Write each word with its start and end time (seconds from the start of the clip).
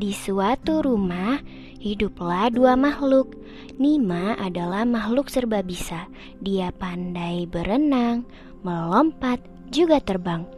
Di 0.00 0.16
suatu 0.16 0.80
rumah, 0.80 1.44
hiduplah 1.76 2.48
dua 2.48 2.72
makhluk. 2.72 3.36
Nima 3.76 4.32
adalah 4.40 4.88
makhluk 4.88 5.28
serba 5.28 5.60
bisa. 5.60 6.08
Dia 6.40 6.72
pandai 6.72 7.44
berenang, 7.44 8.24
melompat, 8.64 9.44
juga 9.68 10.00
terbang. 10.00 10.48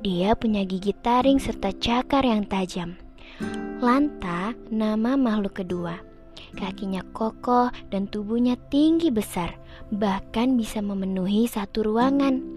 Dia 0.00 0.32
punya 0.32 0.64
gigi 0.64 0.96
taring 1.04 1.36
serta 1.36 1.76
cakar 1.76 2.24
yang 2.24 2.48
tajam. 2.48 2.96
Lanta, 3.84 4.56
nama 4.72 5.12
makhluk 5.12 5.60
kedua. 5.60 6.00
Kakinya 6.56 7.04
kokoh 7.12 7.68
dan 7.92 8.08
tubuhnya 8.08 8.56
tinggi 8.72 9.12
besar, 9.12 9.60
bahkan 9.92 10.56
bisa 10.56 10.80
memenuhi 10.80 11.44
satu 11.44 11.84
ruangan. 11.84 12.55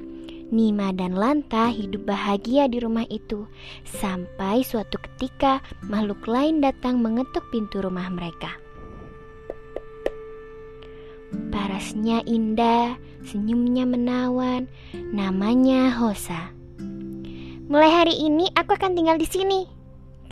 Nima 0.49 0.89
dan 0.89 1.13
Lanta 1.13 1.69
hidup 1.69 2.09
bahagia 2.09 2.65
di 2.65 2.81
rumah 2.81 3.05
itu 3.13 3.45
sampai 3.85 4.65
suatu 4.65 4.97
ketika 4.97 5.61
makhluk 5.85 6.25
lain 6.25 6.57
datang 6.57 6.97
mengetuk 6.97 7.45
pintu 7.53 7.85
rumah 7.85 8.09
mereka. 8.09 8.57
Parasnya 11.53 12.25
indah, 12.25 12.97
senyumnya 13.21 13.85
menawan, 13.85 14.65
namanya 15.13 15.93
Hosa. 15.93 16.49
Mulai 17.69 17.91
hari 18.01 18.15
ini 18.17 18.49
aku 18.57 18.73
akan 18.73 18.97
tinggal 18.97 19.21
di 19.21 19.29
sini, 19.29 19.69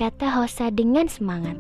kata 0.02 0.34
Hosa 0.34 0.73
dengan 0.73 1.05
semangat. 1.05 1.54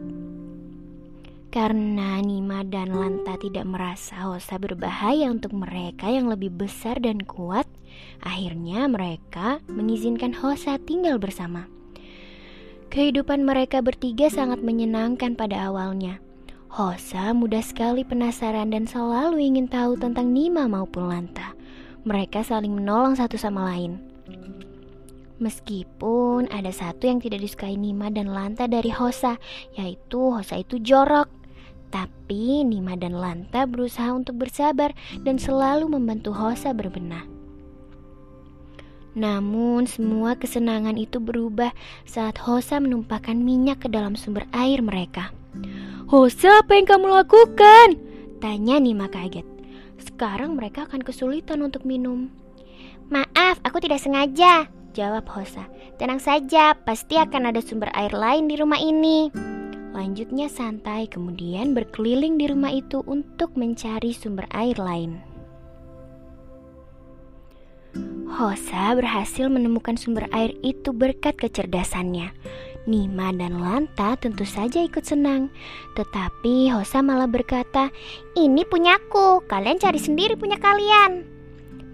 Karena 1.47 2.19
Nima 2.19 2.67
dan 2.67 2.91
Lanta 2.91 3.39
tidak 3.39 3.63
merasa 3.63 4.27
Hosa 4.27 4.59
berbahaya 4.59 5.31
untuk 5.31 5.55
mereka 5.55 6.11
yang 6.11 6.27
lebih 6.27 6.51
besar 6.51 6.99
dan 6.99 7.23
kuat, 7.23 7.63
akhirnya 8.19 8.83
mereka 8.91 9.63
mengizinkan 9.71 10.35
Hosa 10.35 10.75
tinggal 10.75 11.15
bersama. 11.23 11.71
Kehidupan 12.91 13.47
mereka 13.47 13.79
bertiga 13.79 14.27
sangat 14.27 14.59
menyenangkan 14.59 15.39
pada 15.39 15.71
awalnya. 15.71 16.19
Hosa 16.67 17.31
mudah 17.31 17.63
sekali 17.63 18.03
penasaran 18.03 18.75
dan 18.75 18.83
selalu 18.83 19.39
ingin 19.39 19.71
tahu 19.71 19.95
tentang 19.95 20.35
Nima 20.35 20.67
maupun 20.67 21.07
Lanta. 21.07 21.55
Mereka 22.03 22.43
saling 22.43 22.75
menolong 22.75 23.15
satu 23.15 23.39
sama 23.39 23.71
lain. 23.71 23.99
Meskipun 25.37 26.49
ada 26.49 26.73
satu 26.73 27.05
yang 27.05 27.21
tidak 27.21 27.45
disukai 27.45 27.77
Nima 27.77 28.09
dan 28.09 28.33
Lanta 28.33 28.65
dari 28.65 28.89
Hosa, 28.89 29.37
yaitu 29.77 30.33
Hosa 30.33 30.57
itu 30.57 30.81
jorok. 30.81 31.29
Tapi 31.93 32.65
Nima 32.65 32.97
dan 32.97 33.15
Lanta 33.15 33.69
berusaha 33.69 34.09
untuk 34.11 34.41
bersabar 34.41 34.91
dan 35.21 35.37
selalu 35.37 35.93
membantu 35.93 36.33
Hosa 36.33 36.73
berbenah. 36.73 37.23
Namun 39.17 39.89
semua 39.89 40.37
kesenangan 40.37 40.93
itu 40.93 41.17
berubah 41.17 41.73
saat 42.05 42.37
Hosa 42.37 42.77
menumpahkan 42.77 43.33
minyak 43.33 43.85
ke 43.85 43.89
dalam 43.89 44.13
sumber 44.13 44.45
air 44.53 44.81
mereka. 44.85 45.33
Hosa, 46.05 46.61
apa 46.61 46.77
yang 46.77 46.85
kamu 46.85 47.07
lakukan? 47.09 47.97
Tanya 48.37 48.77
Nima 48.77 49.09
kaget. 49.09 49.45
Sekarang 49.97 50.53
mereka 50.53 50.85
akan 50.85 51.01
kesulitan 51.01 51.65
untuk 51.65 51.85
minum. 51.85 52.29
Maaf, 53.09 53.57
aku 53.65 53.81
tidak 53.81 54.03
sengaja, 54.03 54.69
jawab 54.97 55.29
Hosa. 55.29 55.69
Tenang 56.01 56.17
saja, 56.17 56.73
pasti 56.73 57.21
akan 57.21 57.53
ada 57.53 57.61
sumber 57.61 57.93
air 57.93 58.09
lain 58.09 58.49
di 58.49 58.57
rumah 58.57 58.81
ini. 58.81 59.29
Lanjutnya 59.93 60.49
santai, 60.49 61.05
kemudian 61.05 61.77
berkeliling 61.77 62.41
di 62.41 62.49
rumah 62.49 62.73
itu 62.73 63.05
untuk 63.05 63.53
mencari 63.53 64.17
sumber 64.17 64.49
air 64.49 64.77
lain. 64.81 65.21
Hosa 68.27 68.93
berhasil 68.93 69.49
menemukan 69.49 69.97
sumber 69.97 70.29
air 70.29 70.53
itu 70.61 70.93
berkat 70.93 71.37
kecerdasannya. 71.37 72.29
Nima 72.87 73.33
dan 73.33 73.59
Lanta 73.59 74.15
tentu 74.21 74.45
saja 74.45 74.79
ikut 74.79 75.03
senang. 75.03 75.49
Tetapi 75.97 76.71
Hosa 76.71 77.01
malah 77.01 77.27
berkata, 77.27 77.89
"Ini 78.37 78.63
punyaku, 78.69 79.43
kalian 79.49 79.81
cari 79.81 79.99
sendiri 79.99 80.37
punya 80.37 80.55
kalian." 80.61 81.25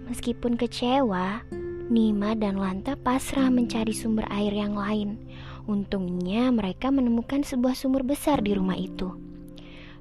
Meskipun 0.06 0.60
kecewa, 0.60 1.42
Nima 1.92 2.32
dan 2.32 2.56
Lanta 2.56 2.96
pasrah 2.96 3.52
mencari 3.52 3.92
sumber 3.92 4.24
air 4.32 4.56
yang 4.56 4.72
lain. 4.72 5.20
Untungnya 5.68 6.48
mereka 6.48 6.88
menemukan 6.88 7.44
sebuah 7.44 7.76
sumur 7.76 8.08
besar 8.08 8.40
di 8.40 8.56
rumah 8.56 8.76
itu. 8.80 9.12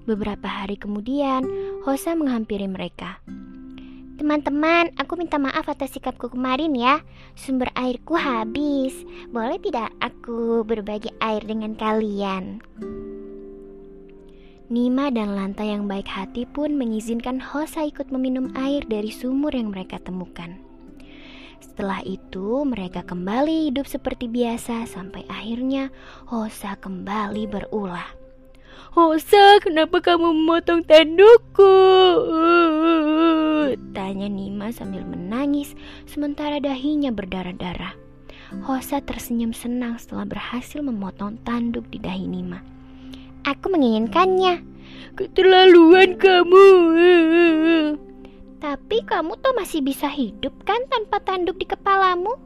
Beberapa 0.07 0.47
hari 0.47 0.79
kemudian, 0.79 1.43
Hosa 1.83 2.15
menghampiri 2.15 2.71
mereka. 2.71 3.19
Teman-teman, 4.15 4.95
aku 4.95 5.19
minta 5.19 5.35
maaf 5.35 5.67
atas 5.67 5.91
sikapku 5.99 6.31
kemarin 6.31 6.71
ya. 6.71 7.03
Sumber 7.35 7.67
airku 7.75 8.15
habis. 8.15 8.95
Boleh 9.35 9.59
tidak 9.59 9.91
aku 9.99 10.63
berbagi 10.63 11.11
air 11.19 11.43
dengan 11.43 11.75
kalian? 11.75 12.63
Nima 14.71 15.11
dan 15.11 15.35
Lanta 15.35 15.67
yang 15.67 15.91
baik 15.91 16.07
hati 16.07 16.47
pun 16.47 16.79
mengizinkan 16.79 17.43
Hosa 17.43 17.83
ikut 17.83 18.07
meminum 18.07 18.55
air 18.55 18.87
dari 18.87 19.11
sumur 19.11 19.51
yang 19.51 19.75
mereka 19.75 19.99
temukan. 19.99 20.72
Setelah 21.63 22.03
itu, 22.03 22.67
mereka 22.67 23.07
kembali 23.07 23.71
hidup 23.71 23.87
seperti 23.87 24.27
biasa 24.27 24.83
sampai 24.83 25.23
akhirnya 25.31 25.95
Hosa 26.27 26.75
kembali 26.75 27.47
berulah. 27.47 28.03
Hosa, 28.91 29.63
kenapa 29.63 30.03
kamu 30.03 30.43
memotong 30.43 30.83
tandukku? 30.83 31.73
Tanya 33.95 34.27
Nima 34.27 34.75
sambil 34.75 35.07
menangis 35.07 35.71
sementara 36.03 36.59
dahinya 36.59 37.15
berdarah-darah. 37.15 37.95
Hosa 38.67 38.99
tersenyum 38.99 39.55
senang 39.55 39.95
setelah 39.97 40.27
berhasil 40.27 40.83
memotong 40.83 41.39
tanduk 41.47 41.87
di 41.87 41.97
dahi 41.97 42.27
Nima. 42.27 42.59
Aku 43.47 43.71
menginginkannya. 43.71 44.61
Keterlaluan 45.15 46.19
kamu. 46.19 46.67
Tapi 48.63 49.03
kamu 49.03 49.35
tuh 49.43 49.51
masih 49.59 49.83
bisa 49.83 50.07
hidup 50.07 50.55
kan 50.63 50.79
tanpa 50.87 51.19
tanduk 51.19 51.59
di 51.59 51.67
kepalamu? 51.67 52.39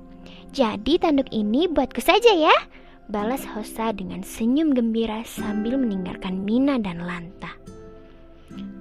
Jadi 0.50 0.98
tanduk 0.98 1.30
ini 1.30 1.70
buatku 1.70 2.02
saja 2.02 2.34
ya. 2.34 2.58
Balas 3.06 3.46
Hosa 3.46 3.94
dengan 3.94 4.26
senyum 4.26 4.74
gembira 4.74 5.22
sambil 5.30 5.78
meninggalkan 5.78 6.42
Mina 6.42 6.82
dan 6.82 7.06
Lanta. 7.06 7.54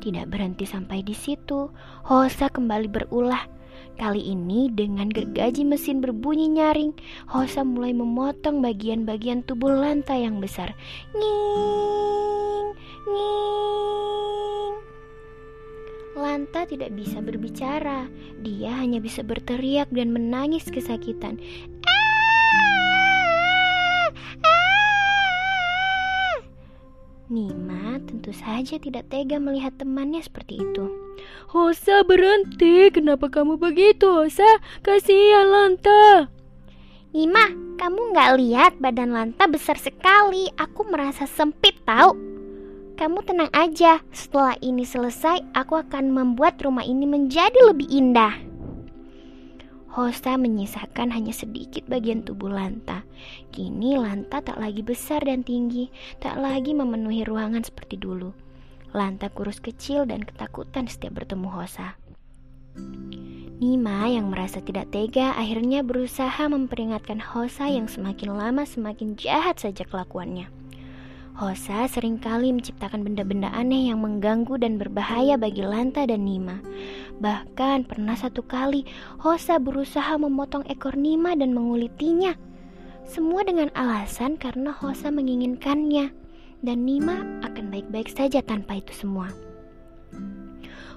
Tidak 0.01 0.33
berhenti 0.33 0.65
sampai 0.65 1.05
di 1.05 1.13
situ, 1.13 1.69
Hosa 2.09 2.49
kembali 2.49 2.89
berulah. 2.89 3.45
Kali 4.01 4.33
ini 4.33 4.73
dengan 4.73 5.13
gergaji 5.13 5.69
mesin 5.69 6.01
berbunyi 6.01 6.49
nyaring, 6.49 6.97
Hosa 7.29 7.69
mulai 7.69 7.93
memotong 7.93 8.65
bagian-bagian 8.65 9.45
tubuh 9.45 9.77
Lanta 9.77 10.17
yang 10.17 10.41
besar. 10.41 10.73
Nging, 11.13 12.73
nging. 13.13 14.76
Lanta 16.37 16.69
tidak 16.69 16.93
bisa 16.93 17.25
berbicara. 17.25 18.13
Dia 18.45 18.69
hanya 18.77 19.01
bisa 19.01 19.25
berteriak 19.25 19.89
dan 19.89 20.13
menangis 20.13 20.69
kesakitan. 20.69 21.41
Nima 27.33 27.97
tentu 28.05 28.37
saja 28.37 28.77
tidak 28.77 29.09
tega 29.09 29.41
melihat 29.41 29.81
temannya 29.81 30.21
seperti 30.21 30.61
itu. 30.61 30.93
Hosa 31.57 32.05
berhenti, 32.05 32.93
kenapa 32.93 33.33
kamu 33.33 33.57
begitu 33.57 34.05
Hosa? 34.05 34.61
Kasihan 34.85 35.49
Lanta. 35.49 36.29
Nima, 37.17 37.49
kamu 37.81 38.13
nggak 38.13 38.31
lihat 38.37 38.73
badan 38.77 39.17
Lanta 39.17 39.49
besar 39.49 39.81
sekali. 39.81 40.53
Aku 40.61 40.85
merasa 40.85 41.25
sempit 41.25 41.81
tahu. 41.89 42.36
Kamu 42.97 43.21
tenang 43.29 43.53
aja, 43.53 44.01
setelah 44.09 44.57
ini 44.65 44.81
selesai, 44.89 45.45
aku 45.53 45.85
akan 45.85 46.17
membuat 46.17 46.57
rumah 46.65 46.81
ini 46.81 47.05
menjadi 47.05 47.69
lebih 47.69 47.93
indah. 47.93 48.33
Hosta 49.93 50.41
menyisakan 50.41 51.13
hanya 51.13 51.37
sedikit 51.37 51.85
bagian 51.93 52.25
tubuh 52.25 52.49
Lanta. 52.49 53.05
Kini 53.53 54.01
Lanta 54.01 54.41
tak 54.41 54.57
lagi 54.57 54.81
besar 54.81 55.21
dan 55.29 55.45
tinggi, 55.45 55.93
tak 56.25 56.41
lagi 56.41 56.73
memenuhi 56.73 57.29
ruangan 57.29 57.61
seperti 57.69 58.01
dulu. 58.01 58.33
Lanta 58.97 59.29
kurus 59.29 59.61
kecil 59.61 60.09
dan 60.09 60.25
ketakutan 60.25 60.89
setiap 60.89 61.21
bertemu 61.21 61.53
Hosa. 61.53 62.01
Nima 63.61 64.09
yang 64.09 64.33
merasa 64.33 64.65
tidak 64.65 64.89
tega 64.89 65.37
akhirnya 65.37 65.85
berusaha 65.85 66.49
memperingatkan 66.49 67.21
Hosa 67.21 67.69
yang 67.69 67.93
semakin 67.93 68.37
lama 68.41 68.65
semakin 68.65 69.21
jahat 69.21 69.61
saja 69.61 69.85
kelakuannya. 69.85 70.56
Hosa 71.37 71.85
sering 71.85 72.17
kali 72.17 72.49
menciptakan 72.49 73.05
benda-benda 73.05 73.53
aneh 73.53 73.93
yang 73.93 74.01
mengganggu 74.01 74.57
dan 74.57 74.81
berbahaya 74.81 75.37
bagi 75.37 75.61
Lanta 75.61 76.09
dan 76.09 76.25
Nima. 76.25 76.65
Bahkan 77.21 77.85
pernah 77.85 78.17
satu 78.17 78.41
kali 78.41 78.89
Hosa 79.21 79.61
berusaha 79.61 80.17
memotong 80.17 80.65
ekor 80.65 80.97
Nima 80.97 81.37
dan 81.37 81.53
mengulitinya. 81.53 82.33
Semua 83.05 83.45
dengan 83.45 83.69
alasan 83.77 84.41
karena 84.41 84.73
Hosa 84.73 85.13
menginginkannya 85.13 86.09
dan 86.65 86.79
Nima 86.89 87.21
akan 87.45 87.69
baik-baik 87.69 88.09
saja 88.09 88.41
tanpa 88.41 88.81
itu 88.81 88.97
semua. 88.97 89.29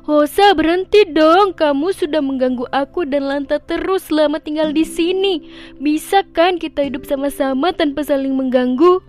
Hosa 0.07 0.55
berhenti 0.55 1.03
dong, 1.03 1.51
kamu 1.51 1.91
sudah 1.91 2.23
mengganggu 2.23 2.63
aku 2.71 3.03
dan 3.03 3.27
Lanta 3.27 3.59
terus 3.59 4.07
selama 4.07 4.39
tinggal 4.39 4.71
di 4.71 4.87
sini. 4.87 5.51
Bisa 5.83 6.23
kan 6.31 6.55
kita 6.55 6.87
hidup 6.87 7.03
sama-sama 7.03 7.75
tanpa 7.75 8.07
saling 8.07 8.33
mengganggu? 8.33 9.03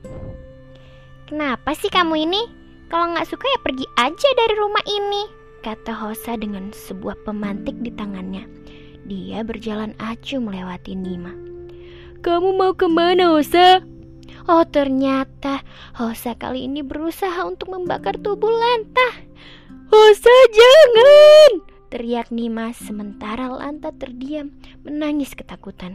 Kenapa 1.30 1.78
sih 1.78 1.86
kamu 1.86 2.26
ini? 2.26 2.42
Kalau 2.90 3.14
nggak 3.14 3.30
suka 3.30 3.46
ya 3.46 3.62
pergi 3.62 3.86
aja 3.94 4.28
dari 4.34 4.54
rumah 4.58 4.82
ini, 4.82 5.30
kata 5.62 5.94
Hosa 5.94 6.34
dengan 6.34 6.74
sebuah 6.74 7.22
pemantik 7.22 7.78
di 7.86 7.94
tangannya. 7.94 8.50
Dia 9.06 9.46
berjalan 9.46 9.94
acuh 10.02 10.42
melewati 10.42 10.98
Nima. 10.98 11.30
Kamu 12.26 12.58
mau 12.58 12.74
ke 12.74 12.90
mana, 12.90 13.30
Hosa? 13.30 13.78
Oh 14.50 14.66
ternyata 14.66 15.62
Hosa 15.94 16.34
kali 16.34 16.66
ini 16.66 16.82
berusaha 16.82 17.46
untuk 17.46 17.70
membakar 17.78 18.18
tubuh 18.18 18.50
Lanta. 18.50 19.22
Hosa 19.86 20.34
jangan! 20.50 21.62
Teriak 21.94 22.34
Nima 22.34 22.74
sementara 22.74 23.54
Lanta 23.54 23.94
terdiam 23.94 24.50
menangis 24.82 25.38
ketakutan. 25.38 25.94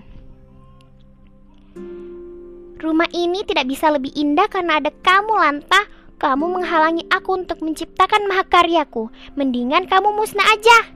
Rumah 2.85 3.09
ini 3.17 3.41
tidak 3.41 3.65
bisa 3.65 3.89
lebih 3.89 4.13
indah 4.13 4.45
karena 4.45 4.77
ada 4.77 4.93
kamu 5.01 5.33
Lanta. 5.33 5.89
Kamu 6.21 6.53
menghalangi 6.53 7.09
aku 7.09 7.33
untuk 7.33 7.65
menciptakan 7.65 8.29
mahakaryaku. 8.29 9.09
Mendingan 9.33 9.89
kamu 9.89 10.13
musnah 10.13 10.45
aja. 10.45 10.93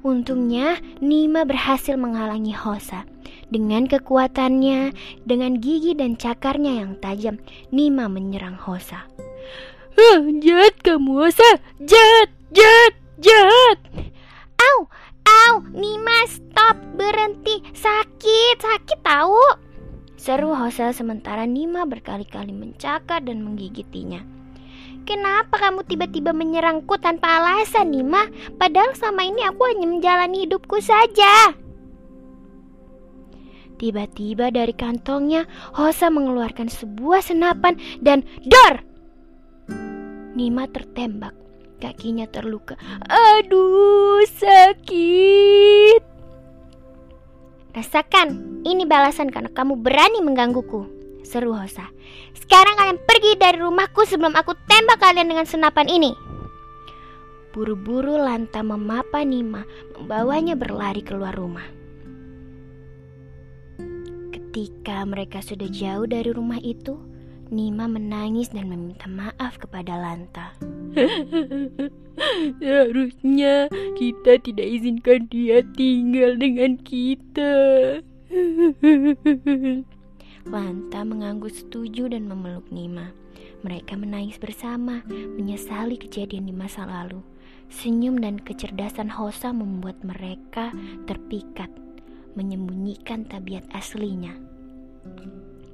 Untungnya 0.00 0.80
Nima 1.04 1.44
berhasil 1.44 2.00
menghalangi 2.00 2.56
Hosa. 2.56 3.04
Dengan 3.52 3.84
kekuatannya, 3.92 4.96
dengan 5.28 5.60
gigi 5.60 5.92
dan 5.92 6.16
cakarnya 6.16 6.80
yang 6.80 6.96
tajam, 6.96 7.36
Nima 7.68 8.08
menyerang 8.08 8.56
Hosa. 8.56 9.04
Huh, 9.92 10.24
jahat 10.40 10.80
kamu 10.80 11.28
Hosa, 11.28 11.60
jahat, 11.76 12.32
jahat, 12.56 12.92
jahat. 13.20 13.78
Au, 14.56 14.88
au, 15.28 15.54
Nima 15.76 16.24
stop, 16.24 16.80
berhenti, 16.96 17.60
sakit, 17.76 18.56
sakit 18.64 19.00
tahu. 19.04 19.71
Seru 20.22 20.54
Hosa 20.54 20.94
sementara 20.94 21.50
Nima 21.50 21.82
berkali-kali 21.82 22.54
mencakar 22.54 23.26
dan 23.26 23.42
menggigitinya. 23.42 24.22
Kenapa 25.02 25.58
kamu 25.58 25.82
tiba-tiba 25.82 26.30
menyerangku 26.30 26.94
tanpa 27.02 27.42
alasan, 27.42 27.90
Nima? 27.90 28.30
Padahal 28.54 28.94
selama 28.94 29.26
ini 29.26 29.42
aku 29.42 29.66
hanya 29.66 29.82
menjalani 29.90 30.46
hidupku 30.46 30.78
saja. 30.78 31.58
Tiba-tiba 33.82 34.54
dari 34.54 34.70
kantongnya, 34.70 35.50
Hosa 35.74 36.06
mengeluarkan 36.06 36.70
sebuah 36.70 37.26
senapan 37.26 37.74
dan 37.98 38.22
dor! 38.46 38.78
Nima 40.38 40.70
tertembak. 40.70 41.34
Kakinya 41.82 42.30
terluka. 42.30 42.78
Aduh, 43.10 44.22
sakit. 44.38 46.11
Rasakan, 47.72 48.60
ini 48.68 48.84
balasan 48.84 49.32
karena 49.32 49.48
kamu 49.48 49.80
berani 49.80 50.20
menggangguku. 50.20 50.84
Seru 51.24 51.56
Hosa. 51.56 51.88
Sekarang 52.36 52.76
kalian 52.76 53.00
pergi 53.08 53.32
dari 53.40 53.56
rumahku 53.64 54.04
sebelum 54.04 54.36
aku 54.36 54.52
tembak 54.68 55.00
kalian 55.00 55.32
dengan 55.32 55.48
senapan 55.48 55.88
ini. 55.88 56.12
Buru-buru 57.56 58.20
Lanta 58.20 58.60
memapa 58.60 59.24
Nima, 59.24 59.64
membawanya 59.96 60.52
berlari 60.52 61.00
keluar 61.00 61.32
rumah. 61.32 61.64
Ketika 64.36 65.08
mereka 65.08 65.40
sudah 65.40 65.72
jauh 65.72 66.04
dari 66.04 66.28
rumah 66.28 66.60
itu, 66.60 67.00
Nima 67.52 67.84
menangis 67.84 68.48
dan 68.48 68.72
meminta 68.72 69.04
maaf 69.12 69.60
kepada 69.60 69.92
Lanta. 70.00 70.56
Seharusnya 72.56 73.68
kita 73.92 74.40
tidak 74.40 74.68
izinkan 74.72 75.28
dia 75.28 75.60
tinggal 75.76 76.40
dengan 76.40 76.80
kita. 76.80 77.52
Lanta 80.48 81.00
mengangguk 81.04 81.52
setuju 81.52 82.08
dan 82.08 82.24
memeluk 82.24 82.64
Nima. 82.72 83.12
Mereka 83.60 84.00
menangis 84.00 84.40
bersama, 84.40 85.04
menyesali 85.36 86.00
kejadian 86.00 86.48
di 86.48 86.56
masa 86.56 86.88
lalu. 86.88 87.20
Senyum 87.68 88.16
dan 88.16 88.40
kecerdasan 88.40 89.12
Hosa 89.12 89.52
membuat 89.52 90.00
mereka 90.00 90.72
terpikat 91.04 91.68
menyembunyikan 92.32 93.28
tabiat 93.28 93.68
aslinya. 93.76 94.32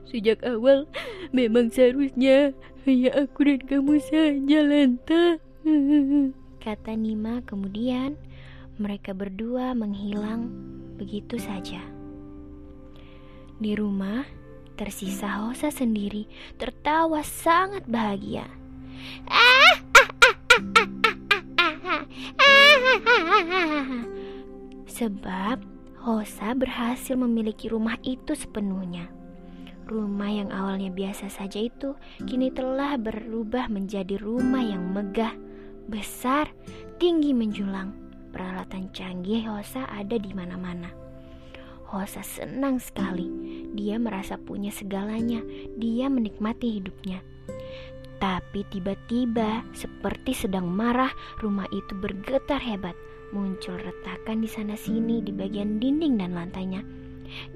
Sejak 0.08 0.40
awal, 0.40 0.88
memang 1.36 1.68
seharusnya 1.68 2.56
hanya 2.88 3.12
aku 3.12 3.44
dan 3.44 3.60
kamu 3.60 4.00
saja, 4.00 4.58
Lanta. 4.64 5.36
Kata 6.64 6.96
Nima 6.96 7.44
kemudian, 7.44 8.16
mereka 8.80 9.12
berdua 9.12 9.76
menghilang 9.76 10.48
begitu 10.96 11.36
saja. 11.36 11.84
Di 13.60 13.76
rumah, 13.76 14.24
tersisa 14.80 15.44
Hosa 15.44 15.68
sendiri 15.68 16.24
tertawa 16.56 17.20
sangat 17.20 17.84
bahagia. 17.84 18.48
Sebab 24.88 25.60
Hosa 26.00 26.56
berhasil 26.56 27.12
memiliki 27.12 27.68
rumah 27.68 28.00
itu 28.00 28.32
sepenuhnya. 28.32 29.17
Rumah 29.88 30.28
yang 30.28 30.52
awalnya 30.52 30.92
biasa 30.92 31.32
saja 31.32 31.64
itu 31.64 31.96
kini 32.28 32.52
telah 32.52 33.00
berubah 33.00 33.72
menjadi 33.72 34.20
rumah 34.20 34.60
yang 34.60 34.92
megah, 34.92 35.32
besar, 35.88 36.52
tinggi 37.00 37.32
menjulang. 37.32 37.96
Peralatan 38.28 38.92
canggih 38.92 39.48
Hosa 39.48 39.88
ada 39.88 40.20
di 40.20 40.36
mana-mana. 40.36 40.92
Hosa 41.88 42.20
senang 42.20 42.76
sekali. 42.76 43.32
Dia 43.72 43.96
merasa 43.96 44.36
punya 44.36 44.68
segalanya. 44.68 45.40
Dia 45.80 46.12
menikmati 46.12 46.76
hidupnya. 46.76 47.24
Tapi 48.20 48.68
tiba-tiba, 48.68 49.64
seperti 49.72 50.36
sedang 50.36 50.68
marah, 50.68 51.16
rumah 51.40 51.64
itu 51.72 51.96
bergetar 51.96 52.60
hebat. 52.60 52.92
Muncul 53.32 53.80
retakan 53.80 54.44
di 54.44 54.50
sana 54.52 54.76
sini 54.76 55.24
di 55.24 55.32
bagian 55.32 55.80
dinding 55.80 56.20
dan 56.20 56.36
lantainya. 56.36 56.84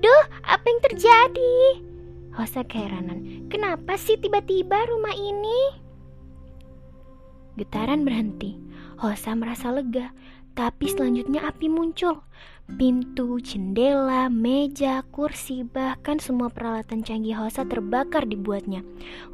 Duh, 0.01 0.25
apa 0.49 0.65
yang 0.65 0.81
terjadi? 0.81 1.92
Hosa 2.33 2.65
keheranan. 2.65 3.49
Kenapa 3.53 4.01
sih 4.01 4.17
tiba-tiba 4.17 4.89
rumah 4.89 5.13
ini? 5.13 5.61
Getaran 7.61 8.09
berhenti. 8.09 8.57
Hosa 8.97 9.37
merasa 9.37 9.69
lega, 9.69 10.15
tapi 10.57 10.89
selanjutnya 10.89 11.45
api 11.45 11.69
muncul. 11.69 12.25
Pintu, 12.73 13.37
jendela, 13.43 14.33
meja, 14.33 15.05
kursi, 15.13 15.61
bahkan 15.61 16.17
semua 16.17 16.49
peralatan 16.49 17.05
canggih 17.05 17.37
Hosa 17.37 17.69
terbakar 17.69 18.25
dibuatnya. 18.25 18.81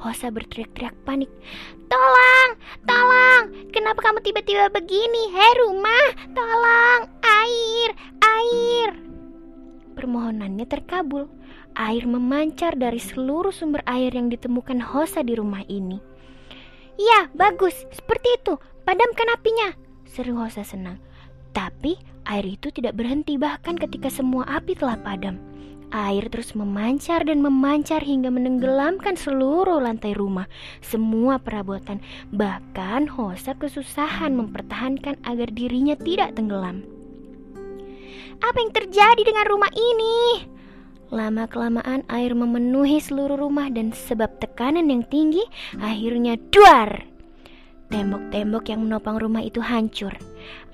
Hosa 0.02 0.34
berteriak-teriak 0.34 0.98
panik. 1.06 1.30
Tolong, 1.86 2.50
tolong, 2.82 3.70
kenapa 3.70 4.02
kamu 4.02 4.26
tiba-tiba 4.26 4.66
begini? 4.74 5.30
Hei 5.30 5.52
rumah, 5.62 6.06
tolong, 6.34 7.02
air, 7.22 7.90
air. 8.18 8.90
Permohonannya 9.94 10.66
terkabul. 10.66 11.30
Air 11.78 12.10
memancar 12.10 12.74
dari 12.74 12.98
seluruh 12.98 13.54
sumber 13.54 13.86
air 13.86 14.10
yang 14.10 14.26
ditemukan 14.26 14.82
Hosa 14.82 15.22
di 15.22 15.38
rumah 15.38 15.62
ini. 15.70 16.02
Ya, 16.98 17.30
bagus, 17.38 17.86
seperti 17.94 18.34
itu. 18.42 18.58
Padamkan 18.82 19.30
apinya, 19.30 19.70
seru 20.02 20.34
Hosa 20.34 20.66
senang. 20.66 20.98
Tapi 21.54 21.94
air 22.26 22.42
itu 22.42 22.74
tidak 22.74 22.98
berhenti 22.98 23.38
bahkan 23.38 23.78
ketika 23.78 24.10
semua 24.10 24.42
api 24.50 24.74
telah 24.74 24.98
padam. 24.98 25.38
Air 25.94 26.26
terus 26.34 26.52
memancar 26.58 27.22
dan 27.22 27.40
memancar 27.40 28.02
hingga 28.02 28.28
menenggelamkan 28.28 29.14
seluruh 29.14 29.78
lantai 29.78 30.18
rumah, 30.18 30.50
semua 30.82 31.38
perabotan. 31.38 32.02
Bahkan 32.34 33.06
Hosa 33.06 33.54
kesusahan 33.54 34.34
mempertahankan 34.34 35.22
agar 35.22 35.48
dirinya 35.54 35.94
tidak 35.94 36.34
tenggelam. 36.34 36.82
Apa 38.42 38.58
yang 38.58 38.74
terjadi 38.74 39.22
dengan 39.22 39.46
rumah 39.46 39.70
ini? 39.70 40.57
Lama-kelamaan 41.08 42.04
air 42.12 42.36
memenuhi 42.36 43.00
seluruh 43.00 43.40
rumah 43.40 43.72
dan 43.72 43.96
sebab 43.96 44.36
tekanan 44.44 44.92
yang 44.92 45.08
tinggi, 45.08 45.40
akhirnya 45.80 46.36
duar. 46.52 47.08
Tembok-tembok 47.88 48.68
yang 48.68 48.84
menopang 48.84 49.16
rumah 49.16 49.40
itu 49.40 49.64
hancur. 49.64 50.12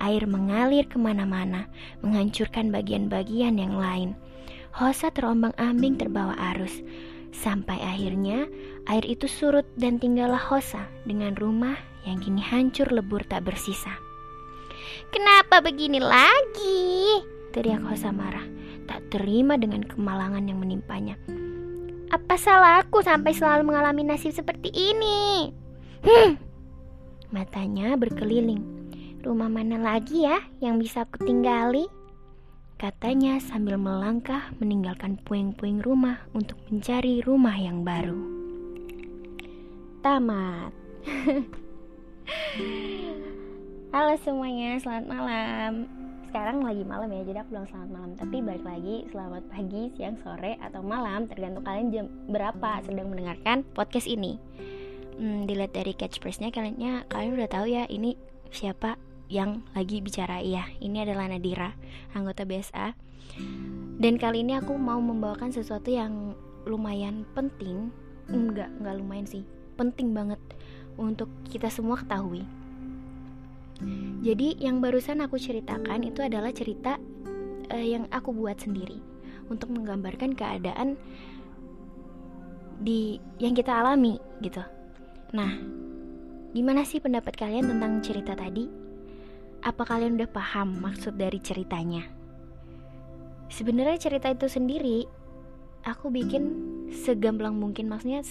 Air 0.03 0.27
mengalir 0.27 0.83
ke 0.91 0.99
mana-mana, 0.99 1.71
menghancurkan 2.03 2.67
bagian-bagian 2.67 3.55
yang 3.55 3.79
lain. 3.79 4.11
Hosa 4.75 5.07
terombang-ambing 5.15 5.95
terbawa 5.95 6.35
arus. 6.51 6.83
Sampai 7.31 7.79
akhirnya 7.79 8.51
air 8.91 9.07
itu 9.07 9.31
surut 9.31 9.63
dan 9.79 10.03
tinggallah 10.03 10.39
Hosa 10.39 10.83
dengan 11.07 11.31
rumah 11.39 11.79
yang 12.03 12.19
kini 12.19 12.43
hancur 12.43 12.91
lebur 12.91 13.23
tak 13.23 13.47
bersisa. 13.47 13.95
Kenapa 15.15 15.63
begini 15.63 16.03
lagi? 16.03 17.34
Teriak 17.55 17.87
Hosa 17.87 18.11
marah, 18.11 18.43
tak 18.83 19.07
terima 19.15 19.55
dengan 19.55 19.79
kemalangan 19.87 20.43
yang 20.43 20.59
menimpanya. 20.59 21.15
Apa 22.11 22.35
salahku 22.35 22.99
sampai 22.99 23.31
selalu 23.31 23.71
mengalami 23.71 24.03
nasib 24.03 24.35
seperti 24.35 24.75
ini? 24.75 25.55
Hmm, 26.03 26.35
Matanya 27.31 27.95
berkeliling. 27.95 28.59
Rumah 29.25 29.49
mana 29.49 29.81
lagi 29.81 30.27
ya 30.27 30.37
yang 30.61 30.77
bisa 30.77 31.07
aku 31.07 31.23
tinggali? 31.25 31.89
Katanya 32.75 33.39
sambil 33.39 33.79
melangkah 33.79 34.51
meninggalkan 34.59 35.17
puing-puing 35.23 35.79
rumah 35.81 36.27
untuk 36.35 36.59
mencari 36.69 37.23
rumah 37.23 37.55
yang 37.55 37.87
baru. 37.87 38.19
tamat. 40.05 40.69
Halo 43.95 44.13
semuanya, 44.21 44.77
selamat 44.77 45.05
malam. 45.09 46.04
Sekarang 46.35 46.67
lagi 46.67 46.83
malam 46.83 47.07
ya, 47.15 47.23
jadi 47.23 47.47
aku 47.47 47.55
bilang 47.55 47.67
selamat 47.71 47.89
malam. 47.95 48.11
Tapi 48.19 48.43
balik 48.43 48.65
lagi, 48.67 48.95
selamat 49.07 49.43
pagi, 49.55 49.83
siang, 49.95 50.19
sore, 50.19 50.59
atau 50.59 50.83
malam, 50.83 51.31
tergantung 51.31 51.63
kalian 51.63 51.95
jam 51.95 52.05
berapa 52.27 52.83
sedang 52.83 53.07
mendengarkan 53.07 53.63
podcast 53.71 54.03
ini. 54.03 54.35
Hmm, 55.15 55.47
dilihat 55.47 55.71
dari 55.71 55.95
catchphrase-nya, 55.95 56.51
kalian 56.51 57.07
kalian 57.07 57.39
udah 57.39 57.47
tahu 57.47 57.71
ya 57.71 57.87
ini 57.87 58.19
siapa 58.51 58.99
yang 59.31 59.63
lagi 59.71 60.03
bicara 60.03 60.43
ya. 60.43 60.67
Ini 60.83 61.07
adalah 61.07 61.31
Nadira, 61.31 61.71
anggota 62.11 62.43
BSA. 62.43 62.91
Dan 64.03 64.19
kali 64.19 64.43
ini 64.43 64.59
aku 64.59 64.75
mau 64.75 64.99
membawakan 64.99 65.55
sesuatu 65.55 65.87
yang 65.87 66.35
lumayan 66.67 67.23
penting, 67.31 67.95
enggak, 68.27 68.67
enggak 68.83 68.99
lumayan 68.99 69.23
sih, 69.23 69.47
penting 69.79 70.11
banget 70.11 70.43
untuk 70.99 71.31
kita 71.47 71.71
semua 71.71 71.95
ketahui. 71.95 72.43
Jadi 74.23 74.57
yang 74.63 74.79
barusan 74.79 75.19
aku 75.19 75.35
ceritakan 75.35 76.07
itu 76.07 76.23
adalah 76.23 76.49
cerita 76.55 76.95
uh, 77.69 77.85
yang 77.85 78.07
aku 78.09 78.31
buat 78.31 78.57
sendiri 78.57 78.97
untuk 79.51 79.69
menggambarkan 79.73 80.33
keadaan 80.33 80.97
di 82.81 83.19
yang 83.39 83.55
kita 83.55 83.71
alami 83.71 84.19
gitu. 84.43 84.63
Nah, 85.35 85.51
gimana 86.51 86.83
sih 86.87 86.99
pendapat 87.03 87.35
kalian 87.35 87.71
tentang 87.71 87.99
cerita 88.03 88.33
tadi? 88.35 88.67
Apa 89.65 89.83
kalian 89.83 90.19
udah 90.19 90.29
paham 90.29 90.77
maksud 90.79 91.17
dari 91.17 91.41
ceritanya? 91.41 92.05
Sebenarnya 93.49 93.97
cerita 94.01 94.31
itu 94.33 94.49
sendiri 94.49 95.05
aku 95.85 96.09
bikin 96.09 96.43
segamblang 96.89 97.55
mungkin 97.55 97.89
maksudnya 97.89 98.25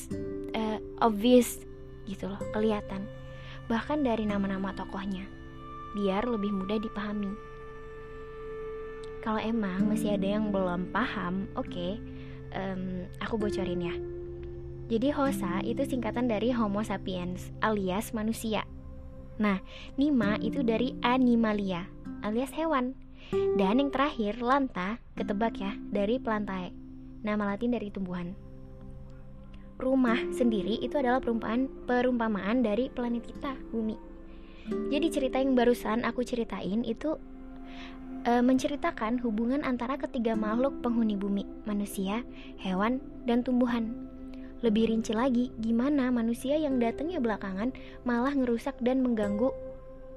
uh, 0.59 0.79
obvious 1.03 1.63
gitu 2.05 2.29
loh, 2.29 2.41
kelihatan. 2.53 3.07
Bahkan 3.65 4.05
dari 4.05 4.29
nama-nama 4.29 4.77
tokohnya, 4.77 5.25
biar 5.97 6.29
lebih 6.29 6.53
mudah 6.53 6.77
dipahami. 6.77 7.33
Kalau 9.25 9.41
emang 9.41 9.89
masih 9.89 10.21
ada 10.21 10.37
yang 10.37 10.53
belum 10.53 10.93
paham, 10.93 11.49
oke, 11.57 11.65
okay, 11.73 11.97
um, 12.53 13.09
aku 13.25 13.41
bocorin 13.41 13.89
ya. 13.89 13.95
Jadi 14.93 15.09
Hosa 15.17 15.65
itu 15.65 15.81
singkatan 15.89 16.29
dari 16.29 16.53
Homo 16.53 16.85
sapiens 16.85 17.49
alias 17.65 18.13
manusia. 18.13 18.69
Nah, 19.41 19.65
Nima 19.97 20.37
itu 20.45 20.61
dari 20.61 20.93
animalia 21.01 21.89
alias 22.21 22.53
hewan. 22.53 22.93
Dan 23.33 23.81
yang 23.81 23.89
terakhir 23.89 24.45
Lanta, 24.45 25.01
ketebak 25.17 25.57
ya, 25.57 25.73
dari 25.89 26.21
plantae. 26.21 26.77
Nama 27.25 27.57
latin 27.57 27.73
dari 27.73 27.89
tumbuhan 27.89 28.44
rumah 29.79 30.19
sendiri 30.31 30.79
itu 30.79 30.95
adalah 30.99 31.19
perumpamaan 31.19 31.67
perumpamaan 31.87 32.63
dari 32.63 32.91
planet 32.91 33.25
kita, 33.27 33.59
bumi. 33.75 33.97
Jadi 34.65 35.07
cerita 35.13 35.37
yang 35.37 35.53
barusan 35.53 36.09
aku 36.09 36.25
ceritain 36.25 36.81
itu 36.89 37.21
e, 38.25 38.33
menceritakan 38.41 39.21
hubungan 39.21 39.61
antara 39.61 40.01
ketiga 40.01 40.33
makhluk 40.33 40.81
penghuni 40.81 41.19
bumi, 41.21 41.45
manusia, 41.69 42.25
hewan, 42.57 43.01
dan 43.29 43.45
tumbuhan. 43.45 43.93
Lebih 44.65 44.89
rinci 44.89 45.13
lagi, 45.13 45.53
gimana 45.61 46.09
manusia 46.09 46.57
yang 46.57 46.81
datangnya 46.81 47.21
belakangan 47.21 47.77
malah 48.09 48.33
ngerusak 48.33 48.81
dan 48.81 49.05
mengganggu 49.05 49.53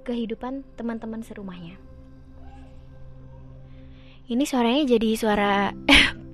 kehidupan 0.07 0.63
teman-teman 0.79 1.19
serumahnya. 1.19 1.75
Ini 4.27 4.43
suaranya 4.47 4.83
jadi 4.87 5.09
suara 5.19 5.71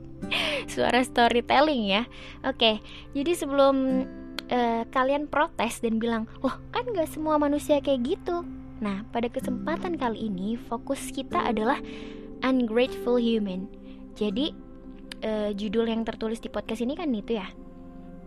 suara 0.72 1.02
storytelling 1.04 1.90
ya. 1.90 2.04
Oke, 2.46 2.80
jadi 3.16 3.32
sebelum 3.34 4.06
uh, 4.50 4.84
kalian 4.90 5.28
protes 5.28 5.80
dan 5.80 5.98
bilang, 5.98 6.30
loh 6.44 6.56
kan 6.70 6.86
gak 6.92 7.10
semua 7.10 7.40
manusia 7.40 7.80
kayak 7.80 8.18
gitu. 8.18 8.46
Nah, 8.84 9.08
pada 9.16 9.32
kesempatan 9.32 9.96
kali 9.96 10.28
ini 10.28 10.60
fokus 10.60 11.00
kita 11.14 11.40
adalah 11.40 11.80
ungrateful 12.44 13.16
human. 13.16 13.66
Jadi 14.20 14.52
uh, 15.24 15.50
judul 15.56 15.88
yang 15.88 16.04
tertulis 16.04 16.44
di 16.44 16.52
podcast 16.52 16.84
ini 16.84 16.94
kan 16.94 17.10
itu 17.16 17.40
ya 17.40 17.48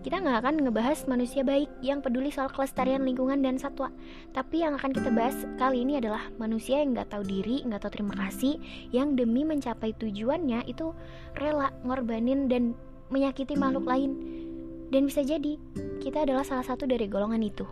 kita 0.06 0.22
nggak 0.22 0.38
akan 0.38 0.54
ngebahas 0.62 1.02
manusia 1.10 1.42
baik 1.42 1.66
yang 1.82 1.98
peduli 1.98 2.30
soal 2.30 2.46
kelestarian 2.46 3.02
lingkungan 3.02 3.42
dan 3.42 3.58
satwa. 3.58 3.90
Tapi 4.30 4.62
yang 4.62 4.78
akan 4.78 4.94
kita 4.94 5.10
bahas 5.10 5.34
kali 5.58 5.82
ini 5.82 5.98
adalah 5.98 6.30
manusia 6.38 6.78
yang 6.78 6.94
nggak 6.94 7.10
tahu 7.10 7.26
diri, 7.26 7.66
nggak 7.66 7.82
tahu 7.82 7.90
terima 7.98 8.14
kasih, 8.14 8.54
yang 8.94 9.18
demi 9.18 9.42
mencapai 9.42 9.98
tujuannya 9.98 10.62
itu 10.70 10.94
rela 11.34 11.74
ngorbanin 11.82 12.46
dan 12.46 12.78
menyakiti 13.10 13.58
makhluk 13.58 13.82
lain. 13.90 14.14
Dan 14.94 15.10
bisa 15.10 15.26
jadi 15.26 15.58
kita 15.98 16.22
adalah 16.22 16.46
salah 16.46 16.62
satu 16.62 16.86
dari 16.86 17.10
golongan 17.10 17.42
itu. 17.42 17.66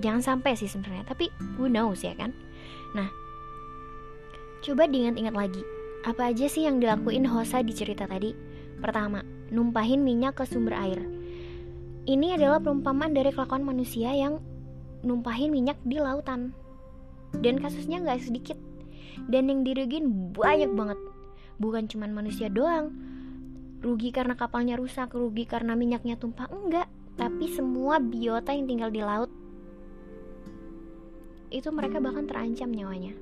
Jangan 0.00 0.24
sampai 0.24 0.56
sih 0.56 0.72
sebenarnya, 0.72 1.04
tapi 1.04 1.28
who 1.60 1.68
knows 1.68 2.00
ya 2.00 2.16
kan? 2.16 2.32
Nah, 2.96 3.12
coba 4.64 4.88
diingat-ingat 4.88 5.36
lagi, 5.36 5.60
apa 6.08 6.32
aja 6.32 6.48
sih 6.48 6.64
yang 6.64 6.80
dilakuin 6.80 7.28
Hosa 7.28 7.60
di 7.60 7.76
cerita 7.76 8.08
tadi? 8.08 8.32
Pertama, 8.80 9.20
numpahin 9.52 10.00
minyak 10.00 10.40
ke 10.40 10.48
sumber 10.48 10.80
air 10.80 11.21
ini 12.08 12.34
adalah 12.34 12.58
perumpamaan 12.58 13.14
dari 13.14 13.30
kelakuan 13.30 13.62
manusia 13.62 14.10
yang 14.14 14.42
numpahin 15.06 15.54
minyak 15.54 15.78
di 15.86 15.98
lautan. 15.98 16.54
Dan 17.38 17.62
kasusnya 17.62 18.02
nggak 18.02 18.22
sedikit. 18.22 18.58
Dan 19.30 19.48
yang 19.48 19.60
dirugin 19.62 20.34
banyak 20.34 20.70
banget. 20.72 20.98
Bukan 21.62 21.86
cuma 21.88 22.10
manusia 22.10 22.50
doang. 22.52 22.92
Rugi 23.82 24.14
karena 24.14 24.38
kapalnya 24.38 24.78
rusak, 24.78 25.10
rugi 25.14 25.46
karena 25.46 25.74
minyaknya 25.74 26.18
tumpah, 26.18 26.46
enggak. 26.50 26.86
Tapi 27.18 27.50
semua 27.50 27.98
biota 27.98 28.54
yang 28.54 28.66
tinggal 28.70 28.90
di 28.90 29.02
laut 29.02 29.30
itu 31.52 31.68
mereka 31.68 32.00
bahkan 32.00 32.24
terancam 32.24 32.72
nyawanya 32.72 33.12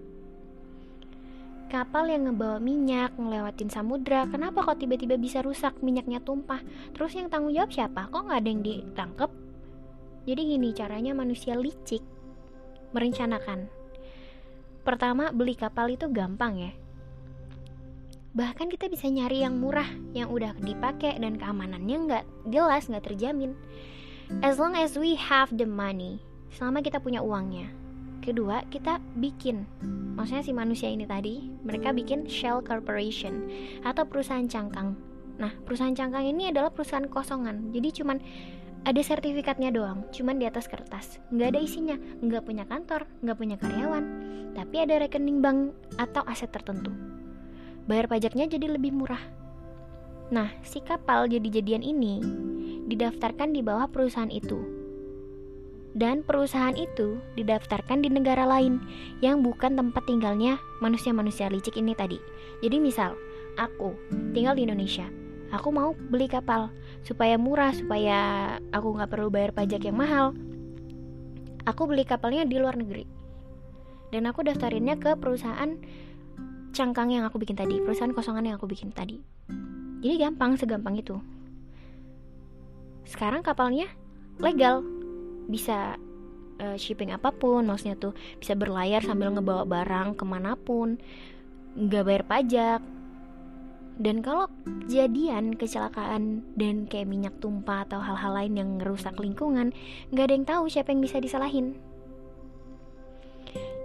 kapal 1.70 2.10
yang 2.10 2.26
ngebawa 2.26 2.58
minyak 2.58 3.14
ngelewatin 3.14 3.70
samudra. 3.70 4.26
Kenapa 4.26 4.66
kok 4.66 4.82
tiba-tiba 4.82 5.14
bisa 5.14 5.38
rusak? 5.38 5.78
Minyaknya 5.78 6.18
tumpah. 6.18 6.58
Terus 6.90 7.14
yang 7.14 7.30
tanggung 7.30 7.54
jawab 7.54 7.70
siapa? 7.70 8.10
Kok 8.10 8.26
nggak 8.26 8.40
ada 8.42 8.50
yang 8.50 8.62
ditangkep? 8.66 9.30
Jadi 10.26 10.42
gini 10.42 10.68
caranya 10.74 11.14
manusia 11.14 11.54
licik. 11.54 12.02
Merencanakan. 12.90 13.70
Pertama 14.82 15.30
beli 15.30 15.54
kapal 15.54 15.94
itu 15.94 16.10
gampang 16.10 16.58
ya. 16.58 16.72
Bahkan 18.34 18.66
kita 18.66 18.90
bisa 18.90 19.06
nyari 19.06 19.46
yang 19.46 19.54
murah 19.62 19.86
yang 20.10 20.34
udah 20.34 20.58
dipakai 20.58 21.22
dan 21.22 21.38
keamanannya 21.38 21.96
nggak 22.10 22.24
jelas 22.50 22.90
nggak 22.90 23.06
terjamin. 23.06 23.54
As 24.42 24.58
long 24.58 24.74
as 24.74 24.98
we 24.98 25.14
have 25.14 25.54
the 25.54 25.66
money 25.66 26.18
selama 26.50 26.82
kita 26.82 26.98
punya 26.98 27.22
uangnya 27.22 27.70
kedua 28.20 28.62
kita 28.68 29.00
bikin. 29.16 29.64
Maksudnya 30.14 30.44
si 30.44 30.52
manusia 30.52 30.92
ini 30.92 31.08
tadi 31.08 31.48
mereka 31.64 31.96
bikin 31.96 32.28
shell 32.28 32.60
corporation 32.60 33.48
atau 33.82 34.04
perusahaan 34.04 34.44
cangkang. 34.44 34.94
Nah 35.40 35.52
perusahaan 35.64 35.96
cangkang 35.96 36.28
ini 36.28 36.52
adalah 36.52 36.68
perusahaan 36.68 37.08
kosongan. 37.08 37.72
Jadi 37.72 37.88
cuman 38.00 38.20
ada 38.84 39.00
sertifikatnya 39.00 39.72
doang 39.72 40.04
cuman 40.12 40.36
di 40.36 40.44
atas 40.44 40.68
kertas. 40.68 41.18
Nggak 41.32 41.48
ada 41.56 41.60
isinya. 41.60 41.96
Nggak 42.20 42.44
punya 42.44 42.64
kantor 42.68 43.08
nggak 43.24 43.36
punya 43.40 43.56
karyawan. 43.56 44.04
Tapi 44.52 44.76
ada 44.84 45.00
rekening 45.00 45.40
bank 45.40 45.72
atau 45.96 46.20
aset 46.28 46.52
tertentu. 46.52 46.92
Bayar 47.88 48.06
pajaknya 48.06 48.46
jadi 48.46 48.76
lebih 48.76 48.92
murah. 48.92 49.20
Nah 50.30 50.52
si 50.62 50.84
kapal 50.84 51.26
jadi-jadian 51.26 51.82
ini 51.82 52.22
didaftarkan 52.86 53.56
di 53.56 53.64
bawah 53.64 53.90
perusahaan 53.90 54.30
itu 54.30 54.79
dan 55.94 56.22
perusahaan 56.22 56.74
itu 56.78 57.18
didaftarkan 57.34 58.06
di 58.06 58.08
negara 58.12 58.46
lain 58.46 58.78
yang 59.18 59.42
bukan 59.42 59.74
tempat 59.74 60.06
tinggalnya 60.06 60.62
manusia-manusia 60.78 61.50
licik 61.50 61.74
ini 61.74 61.98
tadi. 61.98 62.18
Jadi 62.62 62.76
misal, 62.78 63.18
aku 63.58 63.96
tinggal 64.30 64.54
di 64.54 64.66
Indonesia, 64.68 65.06
aku 65.50 65.74
mau 65.74 65.96
beli 65.96 66.30
kapal 66.30 66.70
supaya 67.02 67.34
murah, 67.34 67.74
supaya 67.74 68.18
aku 68.70 68.94
nggak 68.94 69.10
perlu 69.10 69.28
bayar 69.32 69.50
pajak 69.50 69.82
yang 69.82 69.98
mahal. 69.98 70.36
Aku 71.66 71.90
beli 71.90 72.06
kapalnya 72.06 72.46
di 72.46 72.56
luar 72.56 72.78
negeri, 72.78 73.04
dan 74.14 74.26
aku 74.30 74.46
daftarinnya 74.46 74.96
ke 74.96 75.18
perusahaan 75.18 75.76
cangkang 76.70 77.10
yang 77.10 77.26
aku 77.26 77.42
bikin 77.42 77.58
tadi, 77.58 77.82
perusahaan 77.82 78.14
kosongan 78.14 78.46
yang 78.46 78.56
aku 78.56 78.70
bikin 78.70 78.94
tadi. 78.94 79.18
Jadi 80.00 80.14
gampang, 80.16 80.56
segampang 80.56 80.96
itu. 80.96 81.18
Sekarang 83.04 83.42
kapalnya 83.44 83.90
legal, 84.40 84.80
bisa 85.48 85.96
uh, 86.60 86.76
shipping 86.76 87.10
apa 87.14 87.32
pun 87.32 87.64
maksudnya 87.64 87.96
tuh 87.96 88.12
bisa 88.36 88.52
berlayar 88.52 89.00
sambil 89.00 89.32
ngebawa 89.32 89.64
barang 89.64 90.18
ke 90.20 90.24
mana 90.28 90.54
pun 90.54 91.00
nggak 91.74 92.04
bayar 92.04 92.24
pajak. 92.28 92.80
Dan 94.00 94.24
kalau 94.24 94.48
kejadian 94.88 95.60
kecelakaan 95.60 96.40
dan 96.56 96.88
kayak 96.88 97.04
minyak 97.04 97.36
tumpah 97.36 97.84
atau 97.84 98.00
hal-hal 98.00 98.32
lain 98.32 98.56
yang 98.56 98.70
ngerusak 98.80 99.12
lingkungan 99.20 99.76
nggak 100.08 100.24
ada 100.24 100.34
yang 100.34 100.46
tahu 100.48 100.64
siapa 100.72 100.88
yang 100.88 101.04
bisa 101.04 101.20
disalahin. 101.20 101.76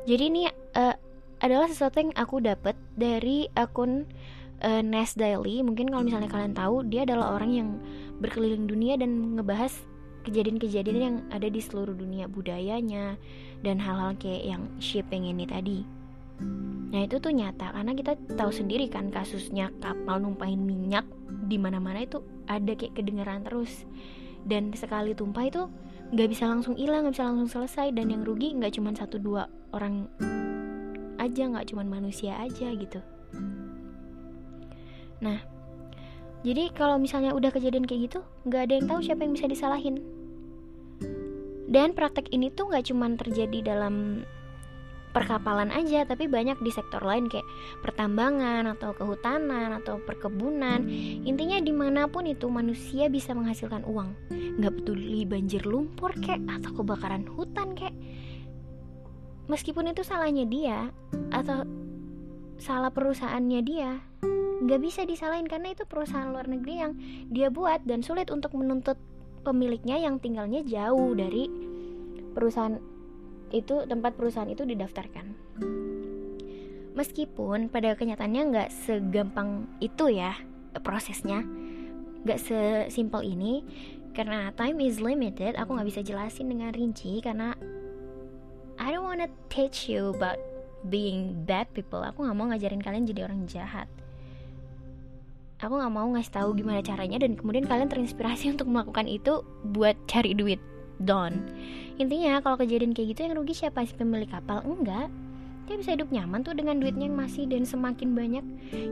Jadi 0.07 0.23
ini 0.23 0.47
uh, 0.77 0.95
adalah 1.43 1.67
sesuatu 1.67 1.99
yang 1.99 2.15
aku 2.15 2.39
dapat 2.39 2.79
dari 2.95 3.51
akun 3.59 4.07
uh, 4.63 4.81
Nes 4.85 5.17
Daily. 5.19 5.59
Mungkin 5.65 5.91
kalau 5.91 6.07
misalnya 6.07 6.31
kalian 6.31 6.55
tahu 6.55 6.87
dia 6.87 7.03
adalah 7.03 7.35
orang 7.35 7.51
yang 7.51 7.69
berkeliling 8.23 8.71
dunia 8.71 8.95
dan 8.95 9.35
ngebahas 9.35 9.75
kejadian-kejadian 10.25 10.99
yang 10.99 11.17
ada 11.29 11.45
di 11.45 11.61
seluruh 11.61 11.93
dunia 11.93 12.25
budayanya 12.25 13.15
dan 13.61 13.77
hal-hal 13.77 14.17
kayak 14.17 14.43
yang 14.57 14.63
shipping 14.81 15.29
ini 15.29 15.45
tadi. 15.45 15.85
Nah 16.91 17.05
itu 17.05 17.21
tuh 17.21 17.31
nyata 17.31 17.71
karena 17.71 17.93
kita 17.95 18.17
tahu 18.35 18.51
sendiri 18.51 18.89
kan 18.91 19.13
kasusnya 19.13 19.71
kapal 19.79 20.19
numpahin 20.19 20.65
minyak 20.65 21.05
di 21.45 21.55
mana-mana 21.61 22.03
itu 22.03 22.19
ada 22.49 22.73
kayak 22.75 22.97
kedengeran 22.97 23.45
terus. 23.45 23.85
Dan 24.45 24.73
sekali 24.77 25.17
tumpah 25.17 25.45
itu 25.49 25.63
nggak 26.13 26.29
bisa 26.29 26.45
langsung 26.45 26.77
hilang 26.77 27.07
nggak 27.07 27.15
bisa 27.17 27.25
langsung 27.29 27.49
selesai. 27.49 27.93
Dan 27.95 28.11
yang 28.11 28.21
rugi 28.25 28.53
nggak 28.57 28.75
cuma 28.77 28.93
satu 28.93 29.21
dua 29.21 29.47
orang 29.73 30.09
aja 31.17 31.43
nggak 31.49 31.71
cuma 31.73 31.81
manusia 31.85 32.37
aja 32.37 32.69
gitu. 32.75 32.99
Nah 35.23 35.54
jadi 36.45 36.69
kalau 36.77 37.01
misalnya 37.01 37.33
udah 37.33 37.49
kejadian 37.49 37.89
kayak 37.89 38.13
gitu 38.13 38.19
nggak 38.45 38.69
ada 38.69 38.73
yang 38.77 38.85
tahu 38.85 38.99
siapa 39.01 39.25
yang 39.25 39.33
bisa 39.33 39.49
disalahin. 39.49 39.97
Dan 41.65 41.97
praktek 41.97 42.29
ini 42.29 42.53
tuh 42.53 42.69
nggak 42.69 42.93
cuma 42.93 43.09
terjadi 43.17 43.73
dalam 43.73 44.21
perkapalan 45.09 45.71
aja 45.71 46.03
tapi 46.03 46.27
banyak 46.27 46.59
di 46.59 46.69
sektor 46.69 46.99
lain 46.99 47.31
kayak 47.31 47.47
pertambangan 47.81 48.69
atau 48.77 48.93
kehutanan 48.93 49.73
atau 49.81 49.97
perkebunan. 50.05 50.85
Intinya 51.25 51.57
di 51.57 51.73
mana 51.73 52.05
pun 52.05 52.29
itu 52.29 52.45
manusia 52.45 53.09
bisa 53.09 53.33
menghasilkan 53.33 53.81
uang. 53.81 54.13
Nggak 54.61 54.85
peduli 54.85 55.25
banjir 55.25 55.65
lumpur 55.65 56.13
kayak 56.21 56.45
atau 56.61 56.77
kebakaran 56.77 57.25
hutan 57.25 57.73
kayak 57.73 57.97
meskipun 59.49 59.89
itu 59.89 60.05
salahnya 60.05 60.45
dia 60.45 60.93
atau 61.33 61.65
salah 62.61 62.93
perusahaannya 62.93 63.61
dia 63.65 63.99
nggak 64.63 64.79
bisa 64.79 65.03
disalahin 65.03 65.49
karena 65.49 65.75
itu 65.75 65.83
perusahaan 65.83 66.31
luar 66.31 66.47
negeri 66.47 66.75
yang 66.79 66.93
dia 67.27 67.51
buat 67.51 67.83
dan 67.83 67.99
sulit 67.99 68.31
untuk 68.31 68.55
menuntut 68.55 68.95
pemiliknya 69.43 69.99
yang 69.99 70.17
tinggalnya 70.17 70.63
jauh 70.63 71.11
dari 71.13 71.51
perusahaan 72.33 72.79
itu 73.53 73.85
tempat 73.85 74.15
perusahaan 74.17 74.49
itu 74.49 74.63
didaftarkan. 74.63 75.25
Meskipun 76.95 77.67
pada 77.67 77.93
kenyataannya 77.93 78.41
nggak 78.55 78.69
segampang 78.71 79.67
itu 79.83 80.15
ya 80.15 80.33
prosesnya, 80.79 81.43
nggak 82.23 82.39
sesimpel 82.39 83.21
ini 83.21 83.63
karena 84.15 84.51
time 84.55 84.79
is 84.79 85.03
limited. 85.03 85.59
Aku 85.59 85.75
nggak 85.75 85.87
bisa 85.91 86.01
jelasin 86.01 86.47
dengan 86.47 86.71
rinci 86.71 87.19
karena 87.19 87.51
I 88.75 88.91
don't 88.91 89.07
wanna 89.07 89.31
teach 89.47 89.87
you 89.87 90.15
about 90.15 90.39
being 90.87 91.43
bad 91.43 91.67
people. 91.75 92.03
Aku 92.03 92.23
nggak 92.23 92.35
mau 92.35 92.47
ngajarin 92.51 92.83
kalian 92.83 93.07
jadi 93.07 93.27
orang 93.27 93.43
jahat. 93.47 93.87
Aku 95.63 95.79
nggak 95.79 95.93
mau 95.93 96.07
ngasih 96.11 96.33
tahu 96.35 96.49
gimana 96.59 96.83
caranya 96.83 97.23
dan 97.23 97.39
kemudian 97.39 97.63
kalian 97.63 97.87
terinspirasi 97.87 98.49
untuk 98.53 98.67
melakukan 98.67 99.07
itu 99.07 99.43
buat 99.71 99.95
cari 100.07 100.35
duit. 100.35 100.59
Don. 100.95 101.43
Intinya 101.99 102.39
kalau 102.39 102.55
kejadian 102.55 102.95
kayak 102.95 103.15
gitu 103.15 103.27
yang 103.27 103.35
rugi 103.35 103.55
siapa 103.55 103.83
sih 103.83 103.95
pemilik 103.99 104.27
kapal? 104.27 104.63
Enggak. 104.63 105.11
Dia 105.65 105.75
bisa 105.81 105.97
hidup 105.97 106.13
nyaman 106.13 106.45
tuh 106.45 106.53
dengan 106.53 106.77
duitnya 106.77 107.09
yang 107.09 107.17
masih 107.17 107.49
dan 107.49 107.67
semakin 107.67 108.15
banyak. 108.15 108.45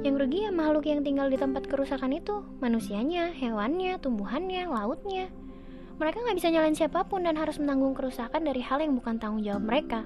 Yang 0.04 0.16
rugi 0.26 0.40
ya 0.44 0.52
makhluk 0.52 0.84
yang 0.90 1.06
tinggal 1.06 1.32
di 1.32 1.38
tempat 1.40 1.64
kerusakan 1.70 2.12
itu. 2.18 2.44
Manusianya 2.60 3.32
hewannya 3.32 4.02
tumbuhannya 4.04 4.68
lautnya. 4.68 5.32
Mereka 6.02 6.18
nggak 6.26 6.38
bisa 6.42 6.50
nyalain 6.50 6.76
siapa 6.76 7.06
pun 7.06 7.24
dan 7.24 7.38
harus 7.38 7.62
menanggung 7.62 7.94
kerusakan 7.94 8.42
dari 8.44 8.60
hal 8.66 8.82
yang 8.82 8.98
bukan 8.98 9.22
tanggung 9.22 9.46
jawab 9.46 9.64
mereka. 9.64 10.04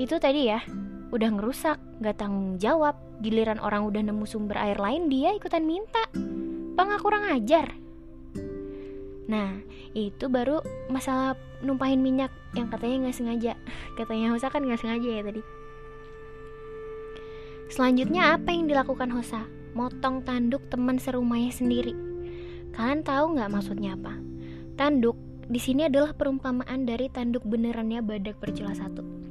Itu 0.00 0.16
tadi 0.18 0.48
ya 0.48 0.60
udah 1.14 1.28
ngerusak 1.38 1.78
nggak 2.02 2.16
tanggung 2.18 2.58
jawab 2.58 2.98
giliran 3.22 3.62
orang 3.62 3.86
udah 3.86 4.02
nemu 4.02 4.26
sumber 4.26 4.58
air 4.58 4.78
lain 4.78 5.06
dia 5.06 5.32
ikutan 5.32 5.62
minta 5.62 6.02
Bang 6.76 6.92
kurang 7.00 7.24
ajar 7.32 7.86
Nah, 9.26 9.58
itu 9.90 10.30
baru 10.30 10.62
masalah 10.86 11.34
numpahin 11.58 11.98
minyak 11.98 12.30
yang 12.54 12.70
katanya 12.70 13.06
nggak 13.06 13.16
sengaja. 13.18 13.52
Katanya 13.98 14.30
Hosa 14.30 14.48
kan 14.50 14.62
nggak 14.62 14.80
sengaja 14.80 15.08
ya 15.18 15.22
tadi. 15.26 15.42
Selanjutnya 17.66 18.38
apa 18.38 18.54
yang 18.54 18.70
dilakukan 18.70 19.10
Hosa? 19.10 19.42
Motong 19.74 20.22
tanduk 20.22 20.62
teman 20.70 21.02
serumahnya 21.02 21.50
sendiri. 21.50 21.92
Kalian 22.70 23.02
tahu 23.02 23.34
nggak 23.34 23.50
maksudnya 23.50 23.98
apa? 23.98 24.14
Tanduk 24.78 25.18
di 25.50 25.58
sini 25.58 25.90
adalah 25.90 26.14
perumpamaan 26.14 26.86
dari 26.86 27.10
tanduk 27.10 27.42
benerannya 27.42 28.06
badak 28.06 28.38
bercela 28.38 28.78
satu. 28.78 29.25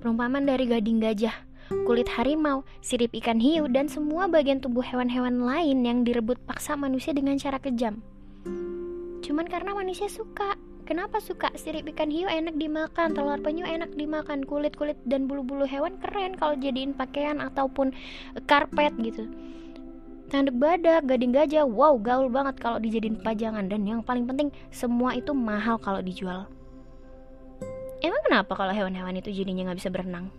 Perumpamaan 0.00 0.48
dari 0.48 0.64
gading 0.64 0.96
gajah, 1.04 1.36
kulit 1.84 2.08
harimau, 2.08 2.64
sirip 2.80 3.12
ikan 3.20 3.36
hiu, 3.36 3.68
dan 3.68 3.84
semua 3.84 4.32
bagian 4.32 4.56
tubuh 4.56 4.80
hewan-hewan 4.80 5.44
lain 5.44 5.84
yang 5.84 6.08
direbut 6.08 6.40
paksa 6.48 6.72
manusia 6.72 7.12
dengan 7.12 7.36
cara 7.36 7.60
kejam. 7.60 8.00
Cuman 9.20 9.44
karena 9.44 9.76
manusia 9.76 10.08
suka. 10.08 10.56
Kenapa 10.88 11.20
suka? 11.20 11.52
Sirip 11.54 11.84
ikan 11.92 12.08
hiu 12.08 12.26
enak 12.26 12.56
dimakan, 12.56 13.12
telur 13.12 13.38
penyu 13.44 13.62
enak 13.62 13.92
dimakan, 13.94 14.42
kulit-kulit 14.42 14.96
dan 15.04 15.28
bulu-bulu 15.28 15.68
hewan 15.68 16.00
keren 16.00 16.34
kalau 16.34 16.56
jadiin 16.56 16.96
pakaian 16.96 17.36
ataupun 17.36 17.92
karpet 18.48 18.96
gitu. 19.04 19.28
Tanduk 20.32 20.56
badak, 20.56 21.06
gading 21.06 21.36
gajah, 21.36 21.68
wow 21.68 21.94
gaul 22.00 22.32
banget 22.32 22.56
kalau 22.56 22.80
dijadiin 22.80 23.20
pajangan 23.20 23.68
dan 23.68 23.84
yang 23.84 24.00
paling 24.00 24.24
penting 24.24 24.48
semua 24.72 25.12
itu 25.12 25.36
mahal 25.36 25.76
kalau 25.76 26.00
dijual. 26.00 26.48
Emang 28.00 28.20
kenapa 28.24 28.56
kalau 28.56 28.72
hewan-hewan 28.72 29.20
itu 29.20 29.28
jadinya 29.28 29.68
nggak 29.68 29.78
bisa 29.84 29.92
berenang? 29.92 30.32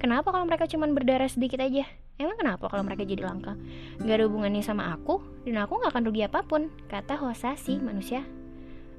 Kenapa 0.00 0.32
kalau 0.32 0.48
mereka 0.48 0.64
cuma 0.64 0.88
berdarah 0.88 1.28
sedikit 1.28 1.60
aja? 1.60 1.84
Emang 2.16 2.40
kenapa 2.40 2.66
kalau 2.72 2.82
mereka 2.82 3.04
jadi 3.04 3.28
langka? 3.28 3.54
Gak 4.02 4.14
ada 4.14 4.24
hubungannya 4.26 4.62
sama 4.64 4.90
aku, 4.94 5.22
dan 5.46 5.62
aku 5.62 5.78
gak 5.78 5.94
akan 5.94 6.02
rugi 6.06 6.22
apa 6.26 6.42
pun, 6.42 6.66
kata 6.90 7.14
Hosa 7.18 7.54
si 7.54 7.78
manusia 7.78 8.26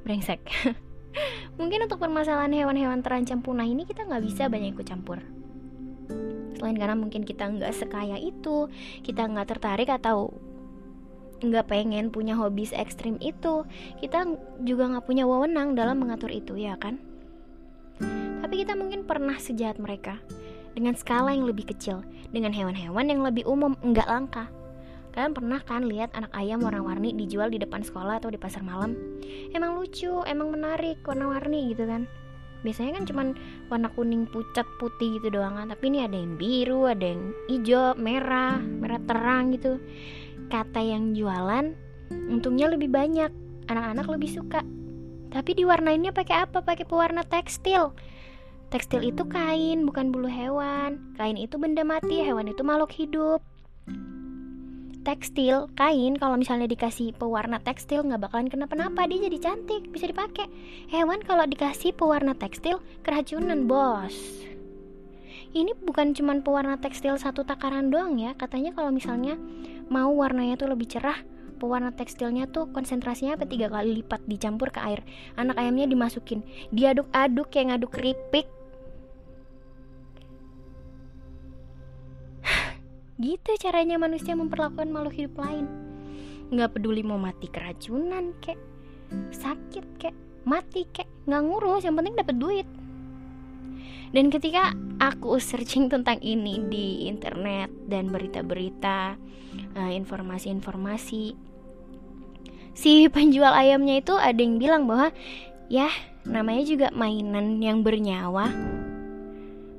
brengsek. 0.04 0.40
Mungkin 1.60 1.90
untuk 1.90 2.00
permasalahan 2.00 2.54
hewan-hewan 2.54 3.02
terancam 3.02 3.42
punah 3.42 3.66
ini 3.66 3.84
kita 3.84 4.06
nggak 4.06 4.24
bisa 4.24 4.48
banyak 4.48 4.78
ikut 4.78 4.88
campur. 4.88 5.20
Selain 6.56 6.78
karena 6.78 6.96
mungkin 6.96 7.26
kita 7.26 7.50
nggak 7.50 7.74
sekaya 7.74 8.16
itu, 8.20 8.70
kita 9.02 9.26
nggak 9.26 9.58
tertarik 9.58 9.90
atau 9.90 10.32
nggak 11.40 11.72
pengen 11.72 12.12
punya 12.12 12.36
hobi 12.36 12.68
ekstrim 12.72 13.16
itu, 13.24 13.64
kita 14.00 14.28
juga 14.64 14.92
nggak 14.92 15.08
punya 15.08 15.24
wewenang 15.24 15.74
dalam 15.74 16.00
mengatur 16.04 16.30
itu, 16.30 16.60
ya 16.60 16.76
kan? 16.76 17.09
Tapi 18.40 18.66
kita 18.66 18.74
mungkin 18.76 19.04
pernah 19.04 19.36
sejahat 19.36 19.78
mereka 19.78 20.18
dengan 20.74 20.96
skala 20.96 21.36
yang 21.36 21.44
lebih 21.44 21.70
kecil, 21.70 22.02
dengan 22.32 22.56
hewan-hewan 22.56 23.12
yang 23.12 23.22
lebih 23.22 23.44
umum, 23.44 23.76
enggak 23.84 24.08
langka. 24.08 24.48
Kalian 25.10 25.34
pernah 25.34 25.60
kan 25.66 25.90
lihat 25.90 26.14
anak 26.14 26.30
ayam 26.38 26.62
warna-warni 26.62 27.18
dijual 27.18 27.50
di 27.50 27.58
depan 27.58 27.82
sekolah 27.82 28.22
atau 28.22 28.30
di 28.30 28.38
pasar 28.38 28.62
malam? 28.62 28.94
Emang 29.52 29.76
lucu, 29.76 30.22
emang 30.30 30.54
menarik, 30.54 31.02
warna-warni 31.04 31.74
gitu 31.74 31.90
kan. 31.90 32.06
Biasanya 32.62 33.00
kan 33.00 33.04
cuman 33.08 33.28
warna 33.72 33.88
kuning, 33.96 34.28
pucat, 34.30 34.68
putih 34.78 35.18
gitu 35.18 35.32
doang 35.34 35.58
kan. 35.58 35.72
Tapi 35.74 35.84
ini 35.90 36.00
ada 36.06 36.16
yang 36.16 36.36
biru, 36.36 36.92
ada 36.92 37.04
yang 37.04 37.34
hijau, 37.48 37.96
merah, 37.98 38.60
merah 38.60 39.02
terang 39.08 39.56
gitu. 39.56 39.80
Kata 40.52 40.80
yang 40.84 41.16
jualan, 41.18 41.74
untungnya 42.30 42.70
lebih 42.70 42.92
banyak. 42.92 43.32
Anak-anak 43.70 44.08
lebih 44.10 44.30
suka. 44.30 44.62
Tapi 45.30 45.52
diwarnainnya 45.58 46.10
pakai 46.10 46.50
apa? 46.50 46.66
Pakai 46.66 46.86
pewarna 46.90 47.22
tekstil. 47.22 47.94
Tekstil 48.70 49.02
itu 49.10 49.26
kain, 49.26 49.82
bukan 49.82 50.14
bulu 50.14 50.30
hewan. 50.30 51.02
Kain 51.18 51.42
itu 51.42 51.58
benda 51.58 51.82
mati, 51.82 52.22
hewan 52.22 52.54
itu 52.54 52.62
makhluk 52.62 52.94
hidup. 52.94 53.42
Tekstil, 55.02 55.74
kain, 55.74 56.14
kalau 56.22 56.38
misalnya 56.38 56.70
dikasih 56.70 57.18
pewarna 57.18 57.58
tekstil 57.58 58.06
nggak 58.06 58.30
bakalan 58.30 58.46
kenapa-napa, 58.46 59.10
dia 59.10 59.26
jadi 59.26 59.42
cantik, 59.42 59.90
bisa 59.90 60.06
dipakai. 60.06 60.46
Hewan 60.86 61.26
kalau 61.26 61.50
dikasih 61.50 61.98
pewarna 61.98 62.38
tekstil 62.38 62.78
keracunan, 63.02 63.66
bos. 63.66 64.14
Ini 65.50 65.74
bukan 65.82 66.14
cuma 66.14 66.38
pewarna 66.38 66.78
tekstil 66.78 67.18
satu 67.18 67.42
takaran 67.42 67.90
doang 67.90 68.22
ya, 68.22 68.38
katanya 68.38 68.70
kalau 68.78 68.94
misalnya 68.94 69.34
mau 69.90 70.14
warnanya 70.14 70.62
tuh 70.62 70.70
lebih 70.70 70.86
cerah, 70.86 71.18
pewarna 71.58 71.90
tekstilnya 71.90 72.46
tuh 72.46 72.70
konsentrasinya 72.70 73.34
apa 73.34 73.50
tiga 73.50 73.66
kali 73.66 73.98
lipat 73.98 74.24
dicampur 74.30 74.72
ke 74.72 74.80
air 74.80 75.04
anak 75.36 75.60
ayamnya 75.60 75.92
dimasukin 75.92 76.40
diaduk-aduk 76.72 77.52
kayak 77.52 77.76
ngaduk 77.76 77.92
keripik 77.92 78.48
Gitu 83.20 83.52
caranya 83.60 84.00
manusia 84.00 84.32
memperlakukan 84.32 84.88
makhluk 84.88 85.12
hidup 85.20 85.44
lain. 85.44 85.68
Nggak 86.56 86.80
peduli 86.80 87.04
mau 87.04 87.20
mati 87.20 87.52
keracunan 87.52 88.32
kek, 88.40 88.56
sakit 89.36 89.86
kek, 90.00 90.16
mati 90.48 90.88
kek, 90.88 91.28
nggak 91.28 91.44
ngurus, 91.44 91.84
yang 91.84 92.00
penting 92.00 92.16
dapat 92.16 92.40
duit. 92.40 92.68
Dan 94.16 94.32
ketika 94.32 94.72
aku 95.04 95.36
searching 95.36 95.92
tentang 95.92 96.24
ini 96.24 96.64
di 96.72 97.12
internet 97.12 97.68
dan 97.92 98.08
berita-berita, 98.08 99.20
eh, 99.76 99.92
informasi-informasi, 100.00 101.36
si 102.72 102.94
penjual 103.12 103.52
ayamnya 103.52 104.00
itu 104.00 104.16
ada 104.16 104.40
yang 104.40 104.64
bilang 104.64 104.88
bahwa 104.88 105.12
ya 105.68 105.92
namanya 106.24 106.64
juga 106.64 106.88
mainan 106.96 107.60
yang 107.60 107.84
bernyawa. 107.84 108.48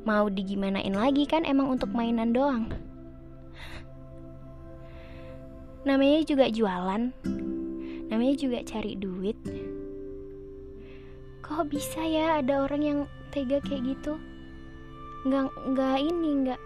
Mau 0.05 0.29
digimanain 0.29 0.93
lagi 0.93 1.25
kan 1.25 1.49
emang 1.49 1.73
untuk 1.73 1.89
mainan 1.97 2.37
doang. 2.37 2.90
Namanya 5.91 6.23
juga 6.23 6.47
jualan. 6.47 7.11
Namanya 8.07 8.35
juga 8.39 8.63
cari 8.63 8.95
duit. 8.95 9.35
Kok 11.43 11.67
bisa 11.67 12.07
ya 12.07 12.39
ada 12.39 12.63
orang 12.63 12.83
yang 12.87 12.99
tega 13.35 13.59
kayak 13.59 13.99
gitu? 13.99 14.15
Nggak 15.27 15.51
nggak 15.75 15.97
ini 15.99 16.31
nggak 16.47 16.61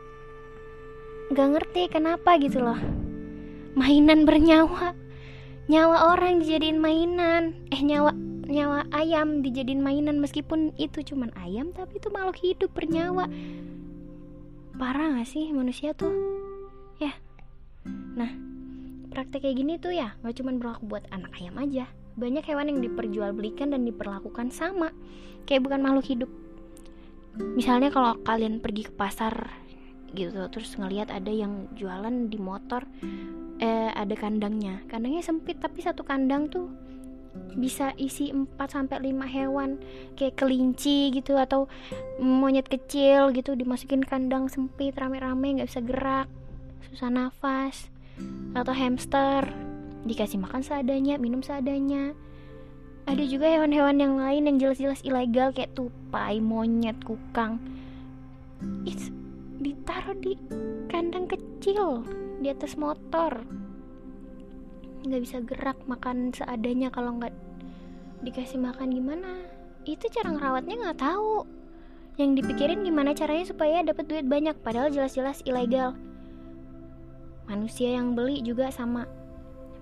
nggak 1.32 1.48
ngerti 1.56 1.82
kenapa 1.88 2.36
gitu 2.36 2.60
loh. 2.60 2.76
Mainan 3.72 4.28
bernyawa. 4.28 4.92
Nyawa 5.72 6.12
orang 6.12 6.44
dijadiin 6.44 6.76
mainan. 6.76 7.56
Eh 7.72 7.80
nyawa 7.80 8.12
nyawa 8.44 8.84
ayam 8.92 9.40
dijadiin 9.40 9.80
mainan 9.80 10.20
meskipun 10.20 10.76
itu 10.76 11.00
cuman 11.00 11.32
ayam 11.40 11.72
tapi 11.72 11.96
itu 11.96 12.12
makhluk 12.12 12.36
hidup 12.44 12.68
bernyawa. 12.76 13.24
Parah 14.76 15.16
gak 15.16 15.32
sih 15.32 15.48
manusia 15.56 15.96
tuh? 15.96 16.12
Ya. 17.00 17.16
Nah 18.20 18.53
praktek 19.14 19.46
kayak 19.46 19.56
gini 19.62 19.78
tuh 19.78 19.94
ya 19.94 20.18
nggak 20.20 20.34
cuman 20.42 20.58
berlaku 20.58 20.82
buat 20.90 21.06
anak 21.14 21.30
ayam 21.38 21.54
aja. 21.62 21.86
Banyak 22.18 22.44
hewan 22.46 22.74
yang 22.74 22.80
diperjualbelikan 22.82 23.70
dan 23.70 23.86
diperlakukan 23.86 24.50
sama 24.50 24.90
kayak 25.46 25.62
bukan 25.62 25.80
makhluk 25.80 26.06
hidup. 26.10 26.30
Misalnya 27.54 27.94
kalau 27.94 28.18
kalian 28.26 28.58
pergi 28.58 28.90
ke 28.90 28.94
pasar 28.94 29.54
gitu 30.14 30.46
terus 30.50 30.74
ngelihat 30.78 31.10
ada 31.10 31.30
yang 31.30 31.70
jualan 31.74 32.30
di 32.30 32.38
motor 32.38 32.82
eh 33.62 33.90
ada 33.94 34.14
kandangnya. 34.18 34.82
Kandangnya 34.90 35.22
sempit 35.22 35.62
tapi 35.62 35.78
satu 35.78 36.02
kandang 36.02 36.50
tuh 36.50 36.66
bisa 37.54 37.94
isi 37.98 38.30
4 38.30 38.58
sampai 38.66 39.10
5 39.10 39.26
hewan 39.26 39.78
kayak 40.14 40.38
kelinci 40.38 41.10
gitu 41.14 41.38
atau 41.38 41.66
monyet 42.18 42.66
kecil 42.66 43.34
gitu 43.34 43.54
dimasukin 43.58 44.02
kandang 44.02 44.46
sempit 44.46 44.94
rame-rame 44.94 45.58
nggak 45.58 45.70
bisa 45.70 45.82
gerak 45.82 46.28
susah 46.90 47.10
nafas 47.10 47.90
atau 48.54 48.72
hamster. 48.72 49.50
Dikasih 50.04 50.38
makan 50.40 50.62
seadanya 50.62 51.18
minum 51.18 51.40
seadanya. 51.40 52.14
Ada 53.04 53.24
juga 53.28 53.52
hewan-hewan 53.52 54.00
yang 54.00 54.14
lain 54.16 54.48
yang 54.48 54.56
jelas-jelas 54.56 55.04
ilegal 55.04 55.52
kayak 55.52 55.76
tupai 55.76 56.40
monyet 56.40 56.96
kukang. 57.04 57.60
It's 58.88 59.12
ditaruh 59.60 60.16
di 60.20 60.36
kandang 60.88 61.28
kecil 61.28 62.04
di 62.40 62.48
atas 62.48 62.80
motor. 62.80 63.44
Nggak 65.04 65.20
bisa 65.20 65.36
gerak 65.44 65.78
makan 65.84 66.32
seadanya 66.32 66.88
kalau 66.88 67.20
nggak 67.20 67.32
dikasih 68.24 68.56
makan 68.56 68.88
gimana? 68.92 69.36
Itu 69.84 70.08
cara 70.08 70.32
ngerawatnya 70.32 70.80
nggak 70.80 71.00
tahu. 71.00 71.44
Yang 72.16 72.30
dipikirin 72.40 72.88
gimana 72.88 73.12
caranya 73.12 73.44
supaya 73.44 73.84
dapat 73.84 74.08
duit 74.08 74.24
banyak 74.24 74.56
padahal 74.64 74.88
jelas-jelas 74.88 75.44
ilegal 75.44 75.92
manusia 77.48 77.92
yang 77.94 78.16
beli 78.16 78.40
juga 78.40 78.72
sama. 78.72 79.04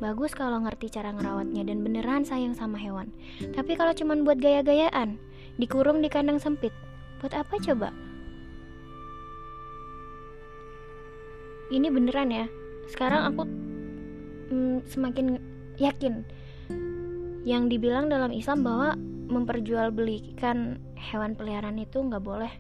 Bagus 0.03 0.35
kalau 0.35 0.59
ngerti 0.67 0.91
cara 0.91 1.15
ngerawatnya 1.15 1.63
dan 1.63 1.87
beneran 1.87 2.27
sayang 2.27 2.59
sama 2.59 2.75
hewan. 2.75 3.15
Tapi 3.55 3.79
kalau 3.79 3.95
cuman 3.95 4.27
buat 4.27 4.43
gaya-gayaan 4.43 5.15
dikurung 5.61 6.03
di 6.03 6.11
kandang 6.11 6.43
sempit 6.43 6.75
buat 7.23 7.31
apa 7.39 7.55
coba? 7.63 7.95
Ini 11.71 11.87
beneran 11.89 12.35
ya. 12.35 12.47
Sekarang 12.91 13.31
aku 13.31 13.43
mm, 14.51 14.79
semakin 14.91 15.39
yakin. 15.79 16.27
Yang 17.47 17.63
dibilang 17.75 18.11
dalam 18.11 18.35
Islam 18.35 18.67
bahwa 18.67 18.99
memperjualbelikan 19.31 20.83
hewan 20.99 21.39
peliharaan 21.39 21.79
itu 21.79 21.99
nggak 22.03 22.23
boleh 22.23 22.53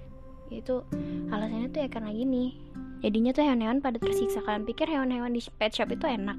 itu 0.61 0.85
alasannya 1.33 1.73
tuh 1.73 1.81
ya 1.87 1.88
karena 1.88 2.12
gini. 2.12 2.59
Jadinya 3.03 3.31
tuh 3.35 3.43
hewan-hewan 3.49 3.81
pada 3.81 3.99
tersiksa. 3.99 4.45
Kalian 4.45 4.69
pikir 4.69 4.87
hewan-hewan 4.87 5.33
di 5.33 5.41
pet 5.59 5.73
shop 5.75 5.91
itu 5.91 6.07
enak? 6.07 6.38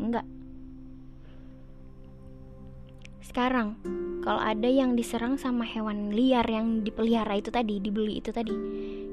Enggak. 0.00 0.26
Sekarang 3.22 3.78
kalau 4.26 4.42
ada 4.42 4.66
yang 4.66 4.98
diserang 4.98 5.38
sama 5.38 5.62
hewan 5.62 6.10
liar 6.10 6.42
yang 6.50 6.82
dipelihara 6.82 7.38
itu 7.38 7.54
tadi 7.54 7.78
dibeli 7.78 8.18
itu 8.18 8.34
tadi 8.34 8.52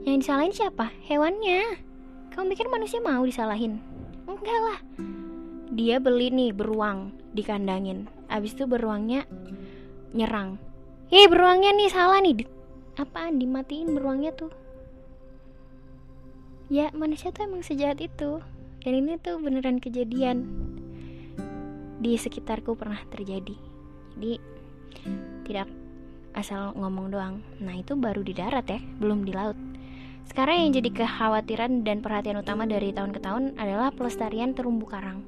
yang 0.09 0.23
disalahin 0.23 0.55
siapa? 0.55 0.89
Hewannya. 1.05 1.85
Kamu 2.33 2.49
pikir 2.49 2.65
manusia 2.71 2.97
mau 3.03 3.21
disalahin? 3.21 3.77
Enggak 4.25 4.59
lah. 4.65 4.79
Dia 5.69 6.01
beli 6.01 6.33
nih 6.33 6.49
beruang 6.55 7.13
dikandangin. 7.37 8.09
Abis 8.25 8.57
itu 8.57 8.65
beruangnya 8.65 9.29
nyerang. 10.17 10.57
Hei 11.13 11.29
beruangnya 11.29 11.71
nih 11.77 11.93
salah 11.93 12.19
nih 12.25 12.56
apaan? 12.97 13.37
Dimatiin 13.37 13.93
beruangnya 13.93 14.33
tuh. 14.33 14.51
Ya 16.67 16.91
manusia 16.91 17.31
tuh 17.31 17.47
emang 17.47 17.63
sejahat 17.63 18.01
itu. 18.01 18.41
Dan 18.83 18.93
ini 18.93 19.15
tuh 19.21 19.39
beneran 19.39 19.79
kejadian. 19.79 20.43
Di 22.01 22.17
sekitarku 22.17 22.75
pernah 22.75 22.99
terjadi. 23.07 23.55
Jadi 24.17 24.33
tidak 25.45 25.69
asal 26.35 26.75
ngomong 26.75 27.13
doang. 27.13 27.35
Nah 27.63 27.77
itu 27.77 27.95
baru 27.95 28.21
di 28.21 28.33
darat 28.35 28.67
ya 28.67 28.79
belum 28.99 29.23
di 29.23 29.33
laut. 29.33 29.57
Sekarang 30.27 30.59
yang 30.67 30.75
jadi 30.75 30.89
kekhawatiran 30.91 31.87
dan 31.87 32.03
perhatian 32.03 32.43
utama 32.43 32.67
dari 32.67 32.91
tahun 32.91 33.15
ke 33.15 33.23
tahun 33.23 33.55
adalah 33.55 33.95
pelestarian 33.95 34.51
terumbu 34.51 34.85
karang. 34.85 35.23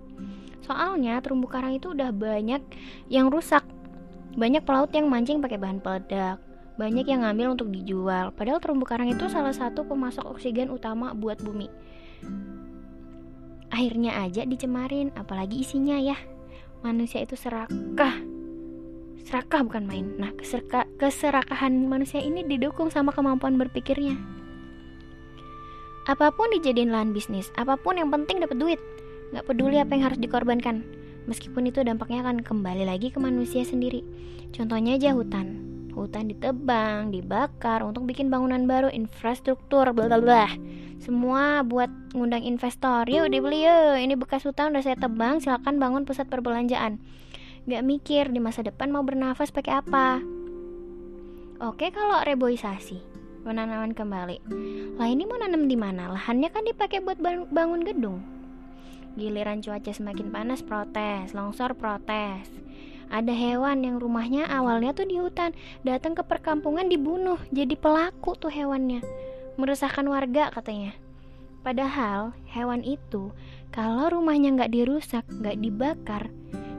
Soalnya 0.60 1.18
terumbu 1.24 1.48
karang 1.48 1.80
itu 1.80 1.96
udah 1.96 2.12
banyak 2.12 2.62
yang 3.08 3.32
rusak. 3.32 3.64
Banyak 4.36 4.68
pelaut 4.68 4.92
yang 4.92 5.08
mancing 5.08 5.40
pakai 5.40 5.58
bahan 5.58 5.80
peledak 5.82 6.49
banyak 6.80 7.12
yang 7.12 7.28
ngambil 7.28 7.60
untuk 7.60 7.68
dijual. 7.76 8.32
Padahal 8.32 8.64
terumbu 8.64 8.88
karang 8.88 9.12
itu 9.12 9.28
salah 9.28 9.52
satu 9.52 9.84
pemasok 9.84 10.24
oksigen 10.32 10.72
utama 10.72 11.12
buat 11.12 11.36
bumi. 11.44 11.68
Airnya 13.76 14.24
aja 14.24 14.48
dicemarin, 14.48 15.12
apalagi 15.20 15.60
isinya 15.60 16.00
ya. 16.00 16.16
Manusia 16.80 17.20
itu 17.20 17.36
serakah. 17.36 18.24
Serakah 19.28 19.62
bukan 19.68 19.84
main. 19.84 20.16
Nah, 20.16 20.32
keserka, 20.40 20.88
keserakahan 20.96 21.76
manusia 21.86 22.24
ini 22.24 22.48
didukung 22.48 22.88
sama 22.88 23.12
kemampuan 23.12 23.60
berpikirnya. 23.60 24.16
Apa 26.08 26.32
pun 26.32 26.50
dijadiin 26.56 26.96
lahan 26.96 27.12
bisnis, 27.12 27.52
apa 27.60 27.76
pun 27.76 28.00
yang 28.00 28.08
penting 28.10 28.40
dapat 28.40 28.56
duit. 28.56 28.80
Gak 29.36 29.46
peduli 29.46 29.78
apa 29.78 29.94
yang 29.94 30.10
harus 30.10 30.18
dikorbankan. 30.18 30.82
Meskipun 31.28 31.70
itu 31.70 31.84
dampaknya 31.86 32.26
akan 32.26 32.42
kembali 32.42 32.88
lagi 32.88 33.14
ke 33.14 33.20
manusia 33.22 33.62
sendiri. 33.62 34.02
Contohnya 34.50 34.98
aja 34.98 35.14
hutan 35.14 35.79
hutan 36.06 36.32
ditebang, 36.32 37.12
dibakar 37.12 37.84
untuk 37.84 38.08
bikin 38.08 38.32
bangunan 38.32 38.64
baru, 38.64 38.88
infrastruktur, 38.88 39.92
bla 39.92 40.08
bla. 40.20 40.48
Semua 41.00 41.64
buat 41.64 41.88
ngundang 42.16 42.44
investor. 42.44 43.08
Yuk 43.08 43.32
dibeli 43.32 43.64
yuk. 43.64 44.00
Ini 44.00 44.16
bekas 44.20 44.44
hutan 44.44 44.76
udah 44.76 44.84
saya 44.84 45.00
tebang, 45.00 45.40
silakan 45.40 45.80
bangun 45.80 46.04
pusat 46.04 46.28
perbelanjaan. 46.28 47.00
Gak 47.68 47.84
mikir 47.84 48.32
di 48.32 48.40
masa 48.44 48.64
depan 48.64 48.92
mau 48.92 49.04
bernafas 49.04 49.52
pakai 49.52 49.80
apa. 49.80 50.20
Oke, 51.60 51.92
kalau 51.92 52.24
reboisasi, 52.24 53.00
penanaman 53.44 53.92
kembali. 53.92 54.38
Lah 54.96 55.08
ini 55.08 55.28
mau 55.28 55.36
nanam 55.36 55.68
di 55.68 55.76
mana? 55.76 56.12
Lahannya 56.12 56.50
kan 56.52 56.64
dipakai 56.64 57.04
buat 57.04 57.20
bangun 57.52 57.84
gedung. 57.84 58.24
Giliran 59.20 59.60
cuaca 59.60 59.92
semakin 59.92 60.32
panas 60.32 60.64
protes, 60.64 61.36
longsor 61.36 61.76
protes 61.76 62.69
ada 63.10 63.34
hewan 63.34 63.82
yang 63.82 63.98
rumahnya 63.98 64.46
awalnya 64.46 64.94
tuh 64.94 65.10
di 65.10 65.18
hutan, 65.18 65.58
datang 65.82 66.14
ke 66.14 66.22
perkampungan 66.22 66.86
dibunuh, 66.88 67.42
jadi 67.50 67.74
pelaku 67.74 68.38
tuh 68.38 68.54
hewannya. 68.54 69.02
Meresahkan 69.58 70.06
warga 70.06 70.54
katanya. 70.54 70.94
Padahal 71.66 72.38
hewan 72.54 72.86
itu 72.86 73.34
kalau 73.74 74.14
rumahnya 74.14 74.56
nggak 74.56 74.72
dirusak, 74.72 75.26
nggak 75.28 75.58
dibakar, 75.58 76.30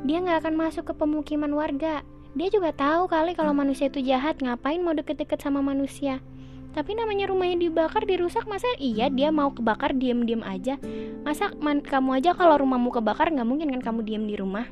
dia 0.07 0.23
nggak 0.23 0.47
akan 0.47 0.55
masuk 0.57 0.89
ke 0.89 0.95
pemukiman 0.97 1.53
warga. 1.53 2.01
Dia 2.33 2.47
juga 2.47 2.71
tahu 2.71 3.11
kali 3.11 3.35
kalau 3.35 3.51
manusia 3.51 3.91
itu 3.91 3.99
jahat, 4.07 4.39
ngapain 4.39 4.79
mau 4.81 4.95
deket-deket 4.95 5.43
sama 5.43 5.61
manusia. 5.61 6.23
Tapi 6.71 6.95
namanya 6.95 7.27
rumahnya 7.27 7.59
dibakar, 7.59 8.07
dirusak, 8.07 8.47
masa 8.47 8.71
iya 8.79 9.11
dia 9.11 9.35
mau 9.35 9.51
kebakar 9.51 9.91
diem-diem 9.99 10.47
aja? 10.47 10.79
Masa 11.27 11.51
kamu 11.59 12.23
aja 12.23 12.31
kalau 12.39 12.63
rumahmu 12.63 12.95
kebakar 12.95 13.35
nggak 13.35 13.49
mungkin 13.49 13.75
kan 13.75 13.83
kamu 13.83 14.07
diem 14.07 14.25
di 14.31 14.39
rumah? 14.39 14.71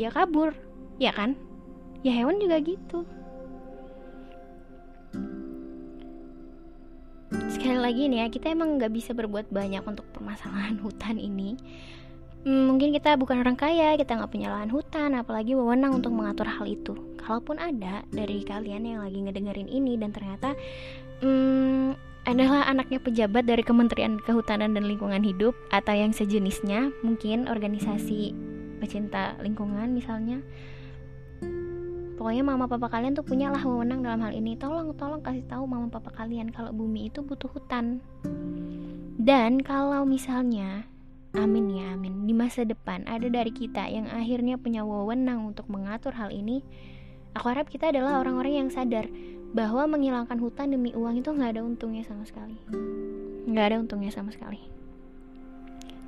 Ya 0.00 0.08
kabur, 0.08 0.56
ya 0.98 1.14
kan? 1.14 1.38
Ya 2.02 2.14
hewan 2.14 2.38
juga 2.42 2.58
gitu. 2.62 3.06
Sekali 7.50 7.78
lagi 7.78 8.06
nih 8.06 8.22
ya 8.22 8.26
kita 8.30 8.54
emang 8.54 8.78
nggak 8.78 8.92
bisa 8.94 9.14
berbuat 9.14 9.50
banyak 9.50 9.82
untuk 9.82 10.06
permasalahan 10.14 10.78
hutan 10.84 11.18
ini. 11.18 11.58
Hmm, 12.46 12.70
mungkin 12.70 12.94
kita 12.94 13.18
bukan 13.18 13.42
orang 13.42 13.58
kaya 13.58 13.98
kita 13.98 14.14
nggak 14.14 14.30
punya 14.30 14.54
lahan 14.54 14.70
hutan 14.70 15.18
apalagi 15.18 15.58
wewenang 15.58 15.98
untuk 15.98 16.14
mengatur 16.14 16.46
hal 16.46 16.70
itu. 16.70 16.94
Kalaupun 17.18 17.58
ada 17.58 18.06
dari 18.14 18.46
kalian 18.46 18.86
yang 18.86 19.00
lagi 19.02 19.18
ngedengerin 19.18 19.66
ini 19.66 19.98
dan 19.98 20.14
ternyata 20.14 20.54
hmm, 21.18 21.98
adalah 22.28 22.68
anaknya 22.70 23.02
pejabat 23.02 23.48
dari 23.48 23.64
Kementerian 23.64 24.22
Kehutanan 24.22 24.76
dan 24.76 24.86
Lingkungan 24.86 25.24
Hidup 25.24 25.56
atau 25.74 25.94
yang 25.96 26.14
sejenisnya 26.14 26.94
mungkin 27.02 27.50
organisasi 27.50 28.36
pecinta 28.78 29.34
lingkungan 29.42 29.90
misalnya 29.90 30.38
pokoknya 32.18 32.42
mama 32.42 32.66
papa 32.66 32.90
kalian 32.90 33.14
tuh 33.14 33.22
punya 33.22 33.48
lah 33.48 33.62
wewenang 33.62 34.02
dalam 34.02 34.20
hal 34.20 34.34
ini. 34.34 34.58
Tolong 34.58 34.92
tolong 34.98 35.22
kasih 35.22 35.46
tahu 35.46 35.64
mama 35.64 35.86
papa 35.88 36.10
kalian 36.10 36.50
kalau 36.50 36.74
bumi 36.74 37.08
itu 37.08 37.22
butuh 37.22 37.48
hutan. 37.48 38.02
Dan 39.18 39.62
kalau 39.62 40.02
misalnya 40.02 40.86
amin 41.32 41.78
ya 41.78 41.94
amin. 41.94 42.26
Di 42.26 42.34
masa 42.34 42.66
depan 42.66 43.06
ada 43.06 43.30
dari 43.30 43.54
kita 43.54 43.86
yang 43.86 44.10
akhirnya 44.10 44.58
punya 44.58 44.82
wewenang 44.82 45.54
untuk 45.54 45.70
mengatur 45.70 46.12
hal 46.14 46.34
ini 46.34 46.60
aku 47.38 47.54
harap 47.54 47.70
kita 47.70 47.94
adalah 47.94 48.18
orang-orang 48.18 48.66
yang 48.66 48.68
sadar 48.72 49.06
bahwa 49.54 49.86
menghilangkan 49.88 50.36
hutan 50.42 50.74
demi 50.74 50.92
uang 50.92 51.22
itu 51.22 51.30
nggak 51.30 51.56
ada 51.56 51.62
untungnya 51.62 52.02
sama 52.02 52.26
sekali. 52.26 52.58
Nggak 53.48 53.64
ada 53.64 53.76
untungnya 53.80 54.12
sama 54.12 54.34
sekali. 54.34 54.60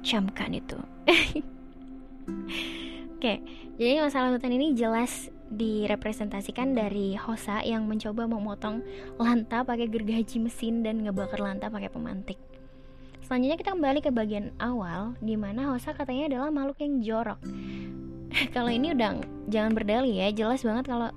Camkan 0.01 0.57
itu 0.57 0.81
oke 3.21 3.35
jadi 3.77 4.01
masalah 4.01 4.33
hutan 4.33 4.57
ini 4.57 4.73
jelas 4.73 5.29
direpresentasikan 5.51 6.79
dari 6.79 7.19
Hosa 7.19 7.61
yang 7.67 7.85
mencoba 7.91 8.25
memotong 8.31 8.87
lanta 9.19 9.67
pakai 9.67 9.91
gergaji 9.91 10.39
mesin 10.39 10.87
dan 10.87 11.03
ngebakar 11.03 11.43
lanta 11.43 11.67
pakai 11.67 11.91
pemantik. 11.91 12.39
Selanjutnya 13.27 13.59
kita 13.59 13.75
kembali 13.75 13.99
ke 13.99 14.11
bagian 14.15 14.55
awal 14.63 15.19
di 15.19 15.35
mana 15.35 15.75
Hosa 15.75 15.91
katanya 15.91 16.31
adalah 16.31 16.55
makhluk 16.55 16.79
yang 16.79 17.03
jorok. 17.03 17.41
Kalau 18.55 18.71
ini 18.71 18.95
udah 18.95 19.19
jangan 19.51 19.75
berdalih 19.75 20.15
ya 20.15 20.31
jelas 20.31 20.63
banget 20.63 20.87
kalau 20.87 21.11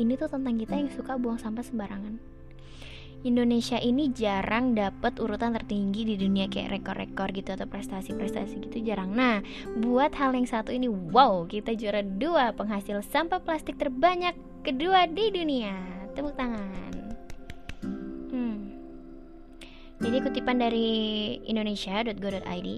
ini 0.00 0.16
tuh 0.16 0.32
tentang 0.32 0.56
kita 0.56 0.72
yang 0.72 0.88
suka 0.88 1.20
buang 1.20 1.36
sampah 1.36 1.60
sembarangan 1.60 2.16
Indonesia 3.24 3.80
ini 3.80 4.12
jarang 4.12 4.76
dapat 4.76 5.16
urutan 5.16 5.56
tertinggi 5.56 6.04
di 6.04 6.14
dunia 6.20 6.44
kayak 6.52 6.76
rekor-rekor 6.76 7.32
gitu 7.32 7.56
atau 7.56 7.64
prestasi-prestasi 7.64 8.60
gitu 8.68 8.84
jarang. 8.84 9.16
Nah, 9.16 9.40
buat 9.80 10.12
hal 10.12 10.36
yang 10.36 10.44
satu 10.44 10.68
ini, 10.68 10.92
wow, 10.92 11.48
kita 11.48 11.72
juara 11.72 12.04
dua 12.04 12.52
penghasil 12.52 13.00
sampah 13.00 13.40
plastik 13.40 13.80
terbanyak 13.80 14.36
kedua 14.60 15.08
di 15.08 15.32
dunia. 15.32 15.72
Tepuk 16.12 16.36
tangan. 16.36 16.92
Hmm. 18.28 18.76
Jadi 20.04 20.16
kutipan 20.20 20.60
dari 20.60 20.92
indonesia.go.id, 21.48 22.68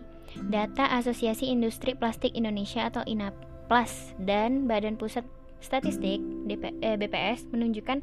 data 0.46 0.84
Asosiasi 0.94 1.50
Industri 1.50 1.98
Plastik 1.98 2.38
Indonesia 2.38 2.86
atau 2.86 3.02
INAPLAS 3.02 4.14
dan 4.22 4.70
Badan 4.70 4.94
Pusat 4.94 5.26
Statistik 5.60 6.20
DP, 6.46 6.78
eh, 6.84 6.96
BPS 7.00 7.48
menunjukkan 7.50 7.98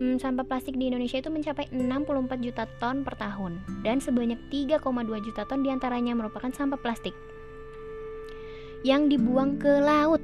hmm, 0.00 0.16
sampah 0.22 0.46
plastik 0.46 0.78
di 0.78 0.88
Indonesia 0.88 1.18
itu 1.18 1.28
mencapai 1.28 1.68
64 1.74 2.40
juta 2.40 2.64
ton 2.78 3.02
per 3.02 3.18
tahun. 3.18 3.60
Dan 3.82 3.98
sebanyak 3.98 4.38
3,2 4.48 4.80
juta 5.20 5.42
ton 5.44 5.60
di 5.60 5.68
antaranya 5.68 6.14
merupakan 6.14 6.48
sampah 6.48 6.78
plastik 6.80 7.14
yang 8.82 9.06
dibuang 9.06 9.58
ke 9.58 9.70
laut. 9.82 10.22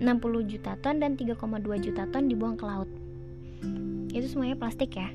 60 0.00 0.48
juta 0.48 0.80
ton 0.80 0.96
dan 0.96 1.12
3,2 1.12 1.36
juta 1.76 2.08
ton 2.08 2.24
dibuang 2.24 2.56
ke 2.56 2.64
laut. 2.64 2.88
Itu 4.10 4.26
semuanya 4.26 4.56
plastik 4.56 4.96
ya. 4.96 5.12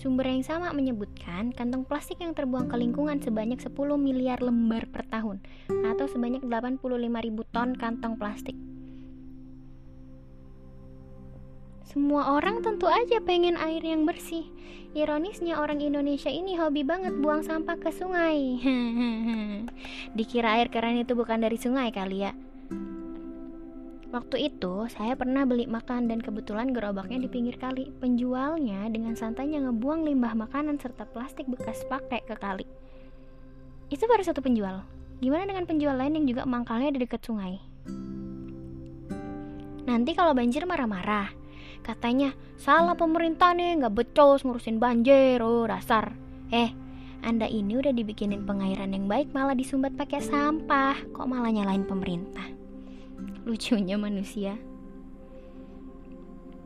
Sumber 0.00 0.32
yang 0.32 0.40
sama 0.40 0.72
menyebutkan 0.72 1.52
kantong 1.52 1.84
plastik 1.84 2.24
yang 2.24 2.32
terbuang 2.32 2.72
ke 2.72 2.76
lingkungan 2.80 3.20
sebanyak 3.20 3.60
10 3.60 3.76
miliar 4.00 4.40
lembar 4.40 4.88
per 4.88 5.04
tahun 5.04 5.44
atau 5.68 6.08
sebanyak 6.08 6.40
85 6.40 6.80
ribu 7.20 7.44
ton 7.52 7.76
kantong 7.76 8.16
plastik. 8.16 8.56
Semua 11.90 12.38
orang 12.38 12.62
tentu 12.62 12.86
aja 12.86 13.18
pengen 13.18 13.58
air 13.58 13.82
yang 13.82 14.06
bersih. 14.06 14.46
Ironisnya 14.94 15.58
orang 15.58 15.82
Indonesia 15.82 16.30
ini 16.30 16.54
hobi 16.54 16.86
banget 16.86 17.18
buang 17.18 17.42
sampah 17.42 17.74
ke 17.82 17.90
sungai. 17.90 18.62
Dikira 20.16 20.54
air 20.54 20.70
keren 20.70 21.02
itu 21.02 21.18
bukan 21.18 21.42
dari 21.42 21.58
sungai 21.58 21.90
kali 21.90 22.22
ya. 22.22 22.30
Waktu 24.14 24.54
itu 24.54 24.86
saya 24.86 25.18
pernah 25.18 25.42
beli 25.42 25.66
makan 25.66 26.06
dan 26.06 26.22
kebetulan 26.22 26.70
gerobaknya 26.70 27.26
di 27.26 27.28
pinggir 27.30 27.58
kali. 27.58 27.90
Penjualnya 27.98 28.86
dengan 28.86 29.18
santainya 29.18 29.58
ngebuang 29.66 30.06
limbah 30.06 30.38
makanan 30.38 30.78
serta 30.78 31.10
plastik 31.10 31.50
bekas 31.50 31.82
pakai 31.90 32.22
ke 32.22 32.38
kali. 32.38 32.70
Itu 33.90 34.06
baru 34.06 34.22
satu 34.22 34.38
penjual. 34.38 34.86
Gimana 35.18 35.42
dengan 35.42 35.66
penjual 35.66 35.98
lain 35.98 36.22
yang 36.22 36.26
juga 36.30 36.46
mangkalnya 36.46 36.94
di 36.94 37.02
dekat 37.02 37.26
sungai? 37.26 37.58
Nanti 39.90 40.14
kalau 40.14 40.38
banjir 40.38 40.62
marah-marah, 40.70 41.39
Katanya, 41.90 42.30
salah 42.54 42.94
pemerintah 42.94 43.50
nih, 43.50 43.82
nggak 43.82 43.90
becos 43.98 44.46
ngurusin 44.46 44.78
banjir, 44.78 45.42
oh 45.42 45.66
dasar. 45.66 46.14
Eh, 46.54 46.70
anda 47.26 47.50
ini 47.50 47.82
udah 47.82 47.90
dibikinin 47.90 48.46
pengairan 48.46 48.94
yang 48.94 49.10
baik 49.10 49.34
malah 49.34 49.58
disumbat 49.58 49.98
pakai 49.98 50.22
sampah. 50.22 50.94
Kok 51.10 51.26
malah 51.26 51.50
nyalain 51.50 51.82
pemerintah? 51.82 52.46
Lucunya 53.42 53.98
manusia. 53.98 54.54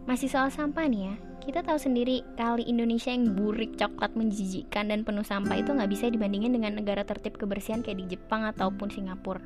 Masih 0.05 0.29
soal 0.29 0.53
sampah 0.53 0.85
nih 0.85 1.09
ya. 1.09 1.15
Kita 1.41 1.65
tahu 1.65 1.81
sendiri 1.81 2.21
kali 2.37 2.69
Indonesia 2.69 3.09
yang 3.09 3.33
burik, 3.33 3.81
coklat, 3.81 4.13
menjijikkan 4.13 4.93
dan 4.93 5.09
penuh 5.09 5.25
sampah 5.25 5.57
itu 5.57 5.73
nggak 5.73 5.89
bisa 5.89 6.13
dibandingin 6.13 6.53
dengan 6.53 6.77
negara 6.77 7.09
tertib 7.09 7.41
kebersihan 7.41 7.81
kayak 7.81 8.05
di 8.05 8.17
Jepang 8.17 8.45
ataupun 8.45 8.93
Singapura. 8.93 9.41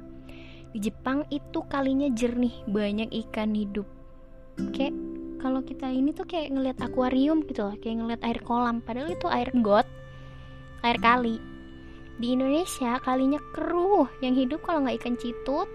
Di 0.75 0.83
Jepang 0.83 1.23
itu 1.31 1.63
kalinya 1.71 2.11
jernih, 2.11 2.67
banyak 2.67 3.15
ikan 3.31 3.55
hidup. 3.55 3.87
Kayak 4.75 4.99
kalau 5.39 5.63
kita 5.63 5.87
ini 5.89 6.11
tuh 6.11 6.27
kayak 6.27 6.51
ngelihat 6.53 6.79
akuarium 6.83 7.47
gitu 7.47 7.67
loh 7.71 7.75
kayak 7.79 7.97
ngelihat 8.03 8.23
air 8.27 8.39
kolam. 8.43 8.83
Padahal 8.83 9.15
itu 9.15 9.27
air 9.31 9.49
got 9.63 9.87
air 10.83 10.99
kali. 10.99 11.39
Di 12.19 12.35
Indonesia 12.35 12.99
kalinya 13.01 13.39
keruh. 13.55 14.11
Yang 14.21 14.35
hidup 14.47 14.61
kalau 14.67 14.85
nggak 14.85 14.99
ikan 15.03 15.17
citut 15.17 15.71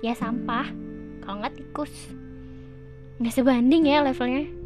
ya 0.00 0.16
sampah. 0.16 0.66
Kalau 1.22 1.44
nggak 1.44 1.54
tikus. 1.60 1.92
Nggak 3.20 3.34
sebanding 3.36 3.86
ya 3.86 4.02
levelnya. 4.02 4.62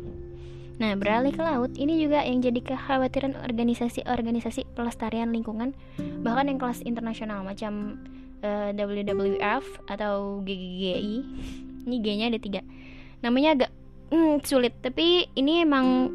Nah, 0.77 0.93
beralih 0.93 1.33
ke 1.33 1.41
laut, 1.41 1.73
ini 1.81 2.05
juga 2.05 2.21
yang 2.21 2.45
jadi 2.45 2.61
kekhawatiran 2.61 3.33
organisasi-organisasi 3.49 4.77
pelestarian 4.77 5.33
lingkungan, 5.33 5.73
bahkan 6.21 6.53
yang 6.53 6.61
kelas 6.61 6.85
internasional 6.85 7.41
macam 7.41 7.97
uh, 8.45 8.77
eh, 8.77 8.85
WWF 8.85 9.65
atau 9.89 10.45
GGGI. 10.45 11.17
Ini 11.89 11.97
G-nya 11.97 12.29
ada 12.29 12.37
tiga. 12.37 12.61
Namanya 13.25 13.57
agak 13.57 13.71
hmm, 14.13 14.45
sulit. 14.47 14.75
Tapi 14.83 15.31
ini 15.35 15.63
emang 15.65 16.11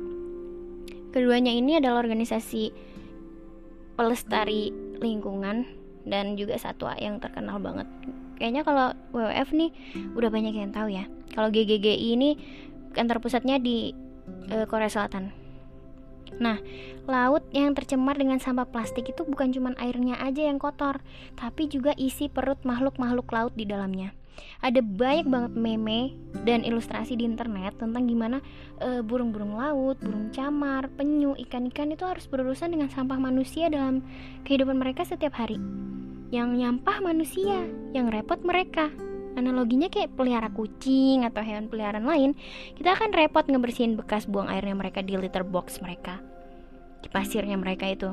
keduanya 1.12 1.52
ini 1.52 1.78
adalah 1.80 2.06
organisasi 2.06 2.72
pelestari 4.00 4.72
lingkungan 5.02 5.68
dan 6.08 6.40
juga 6.40 6.58
satwa 6.58 6.96
yang 6.98 7.20
terkenal 7.22 7.60
banget. 7.62 7.88
Kayaknya 8.40 8.62
kalau 8.66 8.88
WWF 9.14 9.50
nih 9.54 9.70
udah 10.18 10.30
banyak 10.34 10.54
yang 10.58 10.74
tahu 10.74 10.90
ya. 10.90 11.06
Kalau 11.32 11.54
GGGI 11.54 12.18
ini 12.18 12.30
kantor 12.98 13.22
pusatnya 13.22 13.62
di 13.62 13.94
uh, 14.50 14.66
Korea 14.66 14.90
Selatan 14.90 15.41
Nah, 16.40 16.62
laut 17.10 17.44
yang 17.52 17.74
tercemar 17.76 18.16
dengan 18.16 18.40
sampah 18.40 18.70
plastik 18.70 19.10
itu 19.10 19.26
bukan 19.28 19.52
cuma 19.52 19.76
airnya 19.82 20.16
aja 20.22 20.48
yang 20.48 20.62
kotor, 20.62 21.02
tapi 21.36 21.68
juga 21.68 21.92
isi 21.98 22.32
perut 22.32 22.62
makhluk-makhluk 22.64 23.28
laut 23.34 23.54
di 23.58 23.68
dalamnya 23.68 24.16
ada 24.62 24.80
banyak 24.82 25.28
banget 25.28 25.54
meme 25.58 26.14
dan 26.46 26.62
ilustrasi 26.62 27.18
di 27.18 27.26
internet 27.26 27.78
tentang 27.78 28.06
gimana 28.06 28.38
burung 29.06 29.32
burung-burung 29.32 29.54
laut, 29.58 29.98
burung 30.02 30.34
camar, 30.34 30.90
penyu, 30.98 31.38
ikan-ikan 31.48 31.94
itu 31.94 32.06
harus 32.06 32.26
berurusan 32.26 32.74
dengan 32.74 32.90
sampah 32.90 33.18
manusia 33.22 33.70
dalam 33.70 34.02
kehidupan 34.46 34.78
mereka 34.78 35.06
setiap 35.06 35.38
hari. 35.38 35.62
Yang 36.34 36.50
nyampah 36.58 36.98
manusia, 37.04 37.68
yang 37.94 38.10
repot 38.10 38.42
mereka. 38.42 38.90
Analoginya 39.36 39.88
kayak 39.88 40.14
pelihara 40.14 40.52
kucing 40.52 41.24
atau 41.24 41.40
hewan 41.40 41.72
peliharaan 41.72 42.04
lain, 42.04 42.32
kita 42.76 42.94
akan 42.94 43.16
repot 43.16 43.48
ngebersihin 43.48 43.96
bekas 43.96 44.28
buang 44.28 44.52
airnya 44.52 44.76
mereka 44.76 45.00
di 45.00 45.16
litter 45.16 45.48
box 45.48 45.80
mereka, 45.80 46.20
di 47.00 47.08
pasirnya 47.08 47.56
mereka 47.56 47.88
itu. 47.88 48.12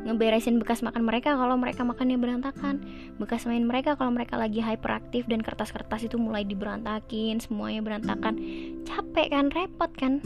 Ngeberesin 0.00 0.56
bekas 0.56 0.80
makan 0.80 1.04
mereka 1.04 1.36
kalau 1.36 1.60
mereka 1.60 1.84
makannya 1.84 2.16
berantakan. 2.16 2.80
Bekas 3.20 3.44
main 3.44 3.62
mereka 3.62 4.00
kalau 4.00 4.08
mereka 4.08 4.40
lagi 4.40 4.64
hyperaktif 4.64 5.28
dan 5.28 5.44
kertas-kertas 5.44 6.08
itu 6.08 6.16
mulai 6.16 6.42
diberantakin 6.42 7.36
semuanya 7.38 7.84
berantakan. 7.84 8.40
Capek 8.88 9.28
kan 9.28 9.52
repot 9.52 9.92
kan? 9.92 10.24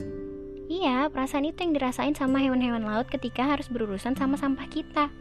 Iya 0.71 1.11
perasaan 1.13 1.45
itu 1.45 1.61
yang 1.61 1.75
dirasain 1.77 2.17
sama 2.17 2.41
hewan-hewan 2.41 2.87
laut 2.87 3.11
ketika 3.13 3.45
harus 3.45 3.69
berurusan 3.69 4.17
sama 4.17 4.41
sampah 4.41 4.65
kita 4.71 5.13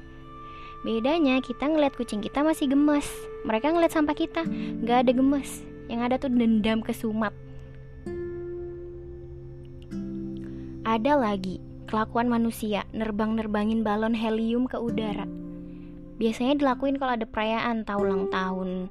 bedanya 0.83 1.39
kita 1.39 1.67
ngeliat 1.67 1.95
kucing 1.95 2.19
kita 2.19 2.43
masih 2.43 2.67
gemes 2.67 3.07
mereka 3.47 3.71
ngeliat 3.71 3.95
sampah 3.95 4.15
kita 4.15 4.43
nggak 4.83 5.07
ada 5.07 5.11
gemes 5.15 5.63
yang 5.87 6.03
ada 6.03 6.19
tuh 6.19 6.31
dendam 6.31 6.83
kesumat 6.83 7.31
ada 10.83 11.15
lagi 11.15 11.63
kelakuan 11.93 12.25
manusia 12.25 12.89
nerbang-nerbangin 12.89 13.85
balon 13.85 14.17
helium 14.17 14.65
ke 14.65 14.81
udara. 14.81 15.29
Biasanya 16.17 16.57
dilakuin 16.57 16.97
kalau 16.97 17.13
ada 17.13 17.29
perayaan 17.29 17.85
tahu 17.85 18.09
ulang 18.09 18.33
tahun, 18.33 18.89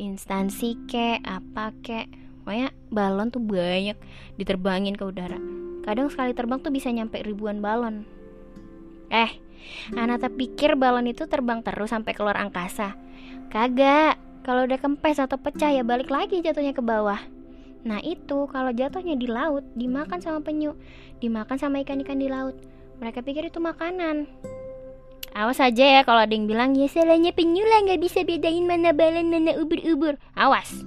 instansi 0.00 0.80
kek, 0.88 1.20
apa 1.28 1.76
kek. 1.84 2.08
Pokoknya 2.40 2.72
balon 2.88 3.28
tuh 3.28 3.44
banyak 3.44 4.00
diterbangin 4.40 4.96
ke 4.96 5.04
udara. 5.04 5.36
Kadang 5.84 6.08
sekali 6.08 6.32
terbang 6.32 6.64
tuh 6.64 6.72
bisa 6.72 6.88
nyampe 6.88 7.20
ribuan 7.20 7.60
balon. 7.60 8.08
Eh, 9.12 9.36
Anata 9.94 10.28
pikir 10.28 10.74
balon 10.74 11.08
itu 11.08 11.26
terbang 11.26 11.62
terus 11.62 11.90
sampai 11.90 12.12
keluar 12.12 12.36
angkasa. 12.38 12.94
Kagak, 13.48 14.20
kalau 14.44 14.64
udah 14.64 14.80
kempes 14.80 15.20
atau 15.20 15.36
pecah 15.36 15.72
ya 15.72 15.84
balik 15.84 16.08
lagi 16.08 16.40
jatuhnya 16.40 16.72
ke 16.72 16.80
bawah. 16.80 17.20
Nah 17.84 18.00
itu 18.02 18.48
kalau 18.50 18.72
jatuhnya 18.74 19.14
di 19.14 19.28
laut 19.28 19.64
dimakan 19.76 20.20
sama 20.20 20.40
penyu, 20.42 20.74
dimakan 21.22 21.56
sama 21.56 21.80
ikan-ikan 21.84 22.18
di 22.18 22.28
laut. 22.28 22.56
Mereka 22.98 23.22
pikir 23.22 23.48
itu 23.48 23.62
makanan. 23.62 24.26
Awas 25.36 25.60
aja 25.60 25.84
ya 25.84 26.00
kalau 26.02 26.24
ada 26.24 26.34
yang 26.34 26.48
bilang 26.48 26.74
ya 26.74 26.88
salahnya 26.90 27.30
penyu 27.30 27.62
lah 27.62 27.84
nggak 27.86 28.00
bisa 28.02 28.24
bedain 28.24 28.64
mana 28.64 28.90
balon 28.96 29.30
mana 29.30 29.54
ubur-ubur. 29.60 30.18
Awas. 30.34 30.82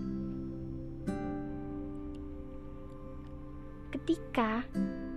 Ketika 3.93 4.65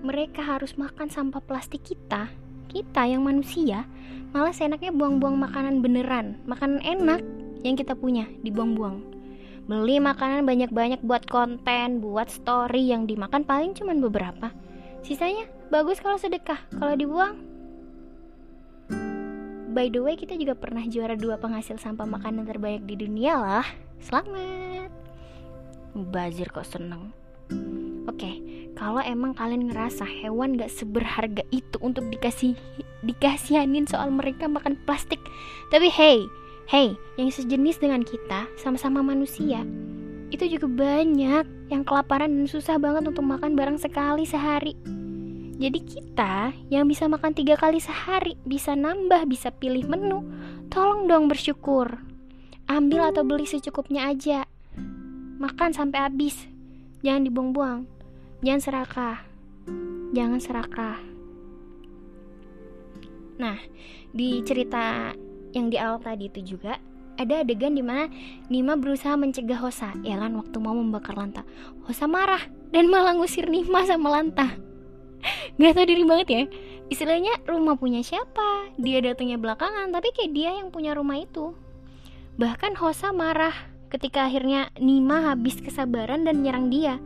mereka 0.05 0.45
harus 0.45 0.77
makan 0.77 1.09
sampah 1.09 1.41
plastik 1.41 1.81
kita, 1.81 2.29
kita 2.75 3.07
yang 3.07 3.23
manusia 3.23 3.87
malah 4.35 4.51
seenaknya 4.51 4.91
buang-buang 4.91 5.39
makanan 5.39 5.79
beneran, 5.79 6.43
makanan 6.43 6.83
enak 6.83 7.23
yang 7.63 7.79
kita 7.79 7.95
punya 7.95 8.27
dibuang-buang. 8.43 9.01
Beli 9.71 10.03
makanan 10.03 10.45
banyak-banyak 10.45 11.01
buat 11.07 11.25
konten, 11.31 12.03
buat 12.03 12.29
story 12.29 12.91
yang 12.91 13.07
dimakan 13.07 13.47
paling 13.47 13.73
cuma 13.79 13.95
beberapa. 13.97 14.51
Sisanya 15.07 15.47
bagus 15.71 16.03
kalau 16.03 16.19
sedekah, 16.19 16.59
kalau 16.75 16.99
dibuang 16.99 17.55
By 19.75 19.91
the 19.91 19.99
way, 19.99 20.15
kita 20.15 20.39
juga 20.39 20.55
pernah 20.55 20.87
juara 20.87 21.19
dua 21.19 21.35
penghasil 21.35 21.83
sampah 21.83 22.07
makanan 22.07 22.47
terbanyak 22.47 22.87
di 22.87 22.95
dunia 22.95 23.35
lah. 23.35 23.67
Selamat. 23.99 24.87
Bazir 25.99 26.47
kok 26.55 26.63
seneng. 26.63 27.11
Oke, 28.05 28.21
okay, 28.21 28.35
kalau 28.77 29.01
emang 29.01 29.33
kalian 29.33 29.73
ngerasa 29.73 30.05
hewan 30.05 30.61
gak 30.61 30.69
seberharga 30.69 31.41
itu 31.49 31.81
untuk 31.81 32.05
dikasih 32.13 32.53
dikasihanin 33.01 33.89
soal 33.89 34.13
mereka 34.13 34.45
makan 34.45 34.77
plastik, 34.85 35.21
tapi 35.73 35.89
hey, 35.89 36.29
hey, 36.69 36.93
yang 37.17 37.33
sejenis 37.33 37.81
dengan 37.81 38.05
kita, 38.05 38.45
sama-sama 38.61 39.01
manusia, 39.01 39.65
itu 40.29 40.45
juga 40.51 40.67
banyak 40.67 41.45
yang 41.73 41.83
kelaparan 41.87 42.29
dan 42.29 42.45
susah 42.51 42.77
banget 42.77 43.09
untuk 43.09 43.25
makan 43.25 43.57
barang 43.57 43.79
sekali 43.81 44.29
sehari. 44.29 44.77
Jadi 45.55 45.81
kita 45.87 46.51
yang 46.67 46.91
bisa 46.91 47.07
makan 47.07 47.31
tiga 47.31 47.55
kali 47.55 47.79
sehari, 47.79 48.35
bisa 48.43 48.75
nambah, 48.75 49.31
bisa 49.31 49.55
pilih 49.55 49.87
menu, 49.87 50.27
tolong 50.67 51.07
dong 51.07 51.31
bersyukur. 51.31 52.03
Ambil 52.67 53.07
atau 53.07 53.23
beli 53.23 53.47
secukupnya 53.47 54.11
aja. 54.11 54.49
Makan 55.39 55.71
sampai 55.71 56.11
habis. 56.11 56.49
Jangan 57.07 57.29
dibuang-buang. 57.29 57.94
Jangan 58.45 58.61
serakah. 58.61 59.17
Jangan 60.13 60.37
serakah. 60.37 61.01
Nah, 63.41 63.57
di 64.13 64.45
cerita 64.45 65.17
yang 65.57 65.73
di 65.73 65.81
awal 65.81 65.97
tadi 66.05 66.29
itu 66.29 66.53
juga 66.53 66.77
ada 67.17 67.41
adegan 67.41 67.73
di 67.73 67.81
mana 67.81 68.05
Nima 68.53 68.77
berusaha 68.77 69.17
mencegah 69.17 69.57
Hosa 69.57 69.97
ya 70.05 70.21
kan 70.21 70.37
waktu 70.37 70.61
mau 70.61 70.77
membakar 70.77 71.17
Lanta. 71.17 71.41
Hosa 71.89 72.05
marah 72.05 72.45
dan 72.69 72.93
malah 72.93 73.17
ngusir 73.17 73.49
Nima 73.49 73.81
sama 73.89 74.13
Lanta. 74.13 74.53
Nggak 75.57 75.73
tahu 75.81 75.87
diri 75.89 76.05
banget 76.05 76.29
ya. 76.29 76.43
Istilahnya 76.93 77.49
rumah 77.49 77.81
punya 77.81 78.05
siapa? 78.05 78.77
Dia 78.77 79.01
datangnya 79.01 79.41
belakangan 79.41 79.89
tapi 79.89 80.13
kayak 80.13 80.37
dia 80.37 80.53
yang 80.53 80.69
punya 80.69 80.93
rumah 80.93 81.17
itu. 81.17 81.57
Bahkan 82.37 82.77
Hosa 82.77 83.09
marah 83.09 83.57
ketika 83.89 84.29
akhirnya 84.29 84.69
Nima 84.77 85.33
habis 85.33 85.65
kesabaran 85.65 86.29
dan 86.29 86.45
nyerang 86.45 86.69
dia 86.69 87.01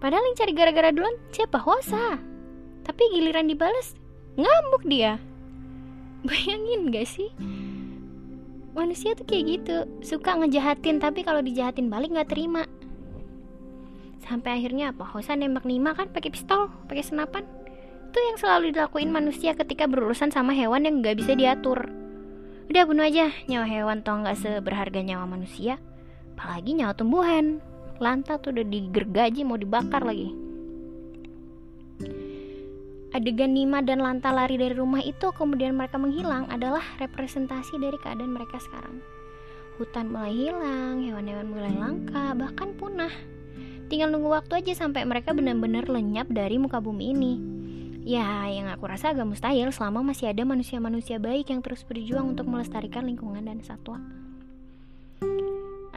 padahal 0.00 0.24
yang 0.26 0.36
cari 0.36 0.52
gara-gara 0.56 0.90
duluan 0.90 1.14
siapa? 1.30 1.60
Hosa 1.60 2.18
tapi 2.84 3.02
giliran 3.14 3.46
dibalas 3.46 3.94
ngamuk 4.34 4.82
dia. 4.88 5.20
Bayangin 6.26 6.90
gak 6.92 7.06
sih? 7.06 7.30
Manusia 8.70 9.14
tuh 9.18 9.26
kayak 9.26 9.44
gitu 9.46 9.76
suka 10.02 10.38
ngejahatin 10.40 11.02
tapi 11.02 11.26
kalau 11.26 11.42
dijahatin 11.42 11.90
balik 11.90 12.14
nggak 12.14 12.30
terima. 12.30 12.64
Sampai 14.22 14.62
akhirnya 14.62 14.94
apa? 14.94 15.02
Hosa 15.02 15.34
nembak 15.34 15.66
Nima 15.66 15.90
kan 15.96 16.06
pakai 16.12 16.30
pistol 16.30 16.70
pakai 16.86 17.02
senapan. 17.02 17.42
Itu 18.10 18.18
yang 18.18 18.38
selalu 18.38 18.74
dilakuin 18.74 19.10
manusia 19.10 19.58
ketika 19.58 19.90
berurusan 19.90 20.30
sama 20.30 20.54
hewan 20.54 20.86
yang 20.86 21.02
nggak 21.02 21.18
bisa 21.18 21.34
diatur. 21.34 21.90
Udah 22.70 22.86
bunuh 22.86 23.02
aja 23.02 23.34
nyawa 23.50 23.66
hewan 23.66 24.06
toh 24.06 24.22
nggak 24.22 24.38
seberharga 24.38 25.02
nyawa 25.02 25.26
manusia. 25.26 25.82
Apalagi 26.38 26.78
nyawa 26.78 26.94
tumbuhan 26.94 27.58
lanta 28.00 28.40
tuh 28.40 28.56
udah 28.56 28.66
digergaji 28.66 29.44
mau 29.44 29.60
dibakar 29.60 30.02
lagi 30.02 30.32
Adegan 33.10 33.58
Nima 33.58 33.82
dan 33.82 33.98
Lanta 33.98 34.30
lari 34.30 34.54
dari 34.54 34.70
rumah 34.70 35.02
itu 35.02 35.34
kemudian 35.34 35.74
mereka 35.74 35.98
menghilang 35.98 36.46
adalah 36.46 36.82
representasi 37.02 37.82
dari 37.82 37.98
keadaan 37.98 38.30
mereka 38.30 38.62
sekarang. 38.62 39.02
Hutan 39.82 40.14
mulai 40.14 40.30
hilang, 40.30 41.02
hewan-hewan 41.02 41.50
mulai 41.50 41.74
langka, 41.74 42.38
bahkan 42.38 42.70
punah. 42.78 43.10
Tinggal 43.90 44.14
nunggu 44.14 44.30
waktu 44.30 44.62
aja 44.62 44.86
sampai 44.86 45.02
mereka 45.02 45.34
benar-benar 45.34 45.90
lenyap 45.90 46.30
dari 46.30 46.62
muka 46.62 46.78
bumi 46.78 47.10
ini. 47.10 47.32
Ya, 48.06 48.46
yang 48.46 48.70
aku 48.70 48.86
rasa 48.86 49.10
agak 49.10 49.26
mustahil 49.26 49.74
selama 49.74 50.14
masih 50.14 50.30
ada 50.30 50.46
manusia-manusia 50.46 51.18
baik 51.18 51.50
yang 51.50 51.66
terus 51.66 51.82
berjuang 51.82 52.38
untuk 52.38 52.46
melestarikan 52.46 53.10
lingkungan 53.10 53.42
dan 53.42 53.58
satwa. 53.66 53.98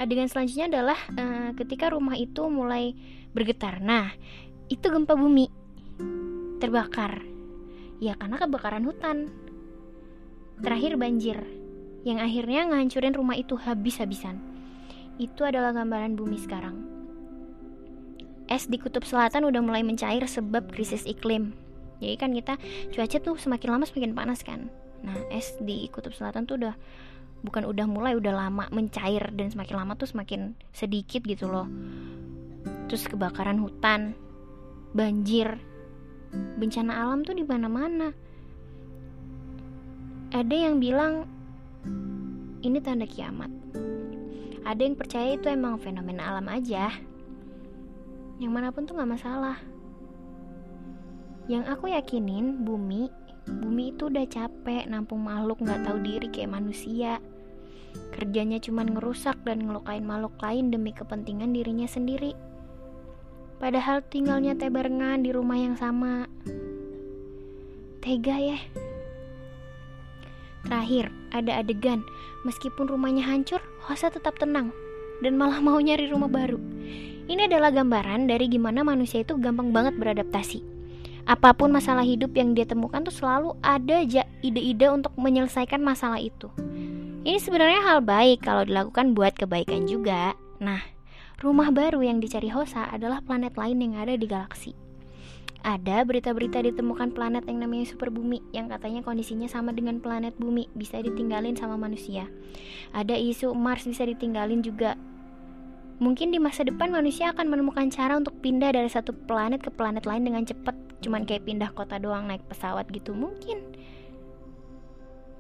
Adegan 0.04 0.28
selanjutnya 0.28 0.68
adalah 0.68 1.00
uh, 1.16 1.56
ketika 1.56 1.88
rumah 1.96 2.20
itu 2.20 2.44
mulai 2.52 2.92
bergetar. 3.32 3.80
Nah, 3.80 4.12
itu 4.68 4.84
gempa 4.84 5.16
bumi 5.16 5.48
terbakar. 6.60 7.24
Ya, 8.04 8.20
karena 8.20 8.36
kebakaran 8.36 8.84
hutan. 8.84 9.32
Terakhir 10.60 11.00
banjir, 11.00 11.39
yang 12.04 12.20
akhirnya 12.20 12.68
ngancurin 12.68 13.16
rumah 13.16 13.39
itu 13.39 13.56
habis-habisan. 13.56 14.44
Itu 15.16 15.48
adalah 15.48 15.72
gambaran 15.72 16.20
bumi 16.20 16.36
sekarang 16.36 16.94
es 18.54 18.68
di 18.68 18.78
kutub 18.78 19.02
selatan 19.08 19.48
udah 19.48 19.62
mulai 19.63 19.82
mencair 19.82 20.24
sebab 20.28 20.70
krisis 20.70 21.08
iklim. 21.08 21.56
Jadi 22.04 22.16
kan 22.20 22.36
kita 22.36 22.60
cuaca 22.92 23.18
tuh 23.18 23.36
semakin 23.39 23.70
lama 23.74 23.86
semakin 23.88 24.13
panas 24.13 24.44
kan. 24.44 24.68
Nah, 25.04 25.16
es 25.32 25.56
di 25.63 25.88
kutub 25.89 26.13
selatan 26.13 26.46
tuh 26.46 26.60
udah 26.60 26.76
bukan 27.43 27.67
udah 27.67 27.86
mulai 27.86 28.15
udah 28.15 28.34
lama 28.34 28.65
mencair 28.71 29.29
dan 29.36 29.51
semakin 29.51 29.75
lama 29.84 29.93
tuh 29.99 30.10
semakin 30.10 30.56
sedikit 30.71 31.21
gitu 31.27 31.51
loh. 31.51 31.67
Terus 32.88 33.06
kebakaran 33.12 33.60
hutan, 33.60 34.15
banjir, 34.95 35.60
bencana 36.58 37.03
alam 37.03 37.21
tuh 37.27 37.36
di 37.36 37.43
mana-mana. 37.43 38.15
Ada 40.34 40.56
yang 40.56 40.82
bilang 40.82 41.29
ini 42.63 42.79
tanda 42.79 43.06
kiamat. 43.06 43.51
Ada 44.63 44.82
yang 44.82 44.95
percaya 44.95 45.36
itu 45.36 45.51
emang 45.51 45.77
fenomena 45.77 46.32
alam 46.32 46.47
aja 46.47 46.89
yang 48.41 48.51
mana 48.53 48.73
pun 48.73 48.84
tuh 48.84 48.97
gak 48.97 49.08
masalah 49.08 49.58
yang 51.47 51.67
aku 51.67 51.91
yakinin 51.91 52.63
bumi 52.67 53.12
bumi 53.63 53.95
itu 53.95 54.08
udah 54.08 54.27
capek 54.27 54.88
nampung 54.88 55.23
makhluk 55.23 55.60
gak 55.63 55.84
tahu 55.84 55.99
diri 56.03 56.27
kayak 56.32 56.56
manusia 56.56 57.19
kerjanya 58.13 58.62
cuma 58.62 58.86
ngerusak 58.86 59.38
dan 59.45 59.65
ngelukain 59.65 60.06
makhluk 60.06 60.34
lain 60.41 60.69
demi 60.69 60.93
kepentingan 60.93 61.53
dirinya 61.53 61.88
sendiri 61.89 62.38
padahal 63.58 64.03
tinggalnya 64.08 64.58
teh 64.58 64.71
barengan 64.71 65.23
di 65.23 65.32
rumah 65.32 65.58
yang 65.58 65.75
sama 65.77 66.27
tega 68.03 68.38
ya 68.38 68.60
Terakhir, 70.63 71.12
ada 71.36 71.60
adegan, 71.60 72.08
meskipun 72.47 72.88
rumahnya 72.88 73.19
hancur, 73.27 73.60
Hosa 73.84 74.08
tetap 74.08 74.39
tenang 74.39 74.71
dan 75.19 75.36
malah 75.36 75.60
mau 75.60 75.75
nyari 75.75 76.08
rumah 76.08 76.32
baru. 76.32 76.56
Ini 77.27 77.51
adalah 77.51 77.71
gambaran 77.71 78.32
dari 78.32 78.47
gimana 78.47 78.84
manusia 78.84 79.23
itu 79.23 79.36
gampang 79.39 79.75
banget 79.75 79.95
beradaptasi. 79.99 80.63
Apa 81.23 81.56
pun 81.56 81.71
masalah 81.71 82.03
hidup 82.03 82.36
yang 82.36 82.51
dia 82.51 82.67
temukan 82.67 82.99
tuh 83.03 83.15
selalu 83.15 83.56
ada 83.63 84.03
ide-ide 84.43 84.88
untuk 84.91 85.15
menyelesaikan 85.15 85.79
masalah 85.79 86.19
itu. 86.19 86.51
Ini 87.24 87.40
sebenarnya 87.40 87.88
hal 87.88 88.04
baik 88.04 88.44
kalau 88.44 88.68
dilakukan 88.68 89.16
buat 89.16 89.32
kebaikan 89.40 89.88
juga. 89.88 90.36
Nah, 90.60 90.84
rumah 91.40 91.71
baru 91.71 92.04
yang 92.04 92.19
dicari 92.19 92.52
Hosa 92.52 92.84
adalah 92.92 93.24
planet 93.24 93.56
lain 93.56 93.80
yang 93.80 93.96
ada 93.96 94.19
di 94.19 94.28
galaksi. 94.28 94.76
Ada 95.63 96.04
berita-berita 96.04 96.60
ditemukan 96.60 97.15
planet 97.15 97.48
yang 97.48 97.63
namanya 97.63 97.88
super 97.88 98.12
bumi 98.12 98.44
yang 98.52 98.67
katanya 98.67 99.00
kondisinya 99.08 99.48
sama 99.48 99.71
dengan 99.71 100.04
planet 100.04 100.36
bumi, 100.36 100.67
bisa 100.76 101.00
ditinggalin 101.00 101.56
sama 101.56 101.80
manusia. 101.80 102.28
Ada 102.92 103.15
isu 103.15 103.56
Mars 103.56 103.88
bisa 103.88 104.04
ditinggalin 104.04 104.60
juga, 104.60 105.00
Mungkin 106.04 106.36
di 106.36 106.40
masa 106.42 106.67
depan 106.67 106.92
manusia 106.92 107.32
akan 107.32 107.48
menemukan 107.48 107.88
cara 107.88 108.19
untuk 108.19 108.36
pindah 108.44 108.76
dari 108.76 108.92
satu 108.92 109.15
planet 109.15 109.63
ke 109.63 109.71
planet 109.71 110.04
lain 110.04 110.28
dengan 110.28 110.44
cepat, 110.44 110.76
cuman 111.00 111.24
kayak 111.24 111.48
pindah 111.48 111.71
kota 111.71 111.96
doang 111.96 112.28
naik 112.28 112.44
pesawat 112.52 112.90
gitu 112.92 113.15
mungkin. 113.15 113.62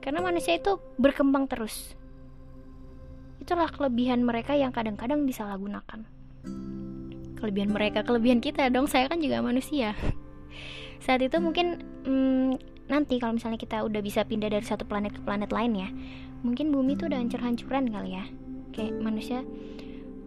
Karena 0.03 0.19
manusia 0.19 0.59
itu 0.59 0.83
berkembang 0.99 1.47
terus. 1.47 1.95
Itulah 3.39 3.71
kelebihan 3.71 4.19
mereka 4.27 4.51
yang 4.51 4.75
kadang-kadang 4.75 5.23
disalahgunakan. 5.23 6.03
Kelebihan 7.39 7.71
mereka, 7.71 8.03
kelebihan 8.03 8.43
kita 8.43 8.67
dong. 8.67 8.91
Saya 8.91 9.07
kan 9.07 9.23
juga 9.23 9.39
manusia. 9.39 9.95
Saat 11.07 11.23
itu 11.23 11.39
mungkin 11.39 11.79
hmm, 12.03 12.59
nanti 12.91 13.15
kalau 13.15 13.39
misalnya 13.39 13.55
kita 13.55 13.87
udah 13.87 14.03
bisa 14.03 14.27
pindah 14.27 14.51
dari 14.51 14.67
satu 14.67 14.83
planet 14.83 15.15
ke 15.15 15.21
planet 15.23 15.55
lain 15.55 15.71
ya, 15.71 15.89
mungkin 16.43 16.75
bumi 16.75 16.99
itu 16.99 17.07
udah 17.07 17.19
hancur-hancuran 17.23 17.87
kali 17.87 18.19
ya. 18.19 18.27
Kayak 18.75 18.99
manusia 18.99 19.39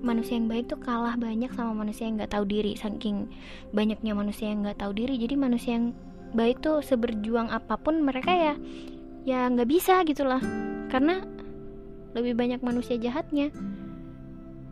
manusia 0.01 0.37
yang 0.37 0.49
baik 0.49 0.69
tuh 0.69 0.81
kalah 0.81 1.17
banyak 1.17 1.49
sama 1.57 1.73
manusia 1.73 2.05
yang 2.05 2.21
nggak 2.21 2.33
tahu 2.37 2.45
diri 2.45 2.77
saking 2.77 3.33
banyaknya 3.73 4.13
manusia 4.13 4.53
yang 4.53 4.61
nggak 4.61 4.79
tahu 4.79 4.93
diri 4.93 5.17
jadi 5.17 5.35
manusia 5.41 5.81
yang 5.81 5.97
baik 6.37 6.61
tuh 6.61 6.85
seberjuang 6.85 7.49
apa 7.49 7.81
pun 7.81 8.05
mereka 8.05 8.31
ya 8.31 8.55
ya 9.27 9.51
nggak 9.51 9.69
bisa 9.69 10.07
gitu 10.07 10.23
lah 10.23 10.39
karena 10.87 11.21
lebih 12.17 12.33
banyak 12.33 12.65
manusia 12.65 12.97
jahatnya. 12.97 13.53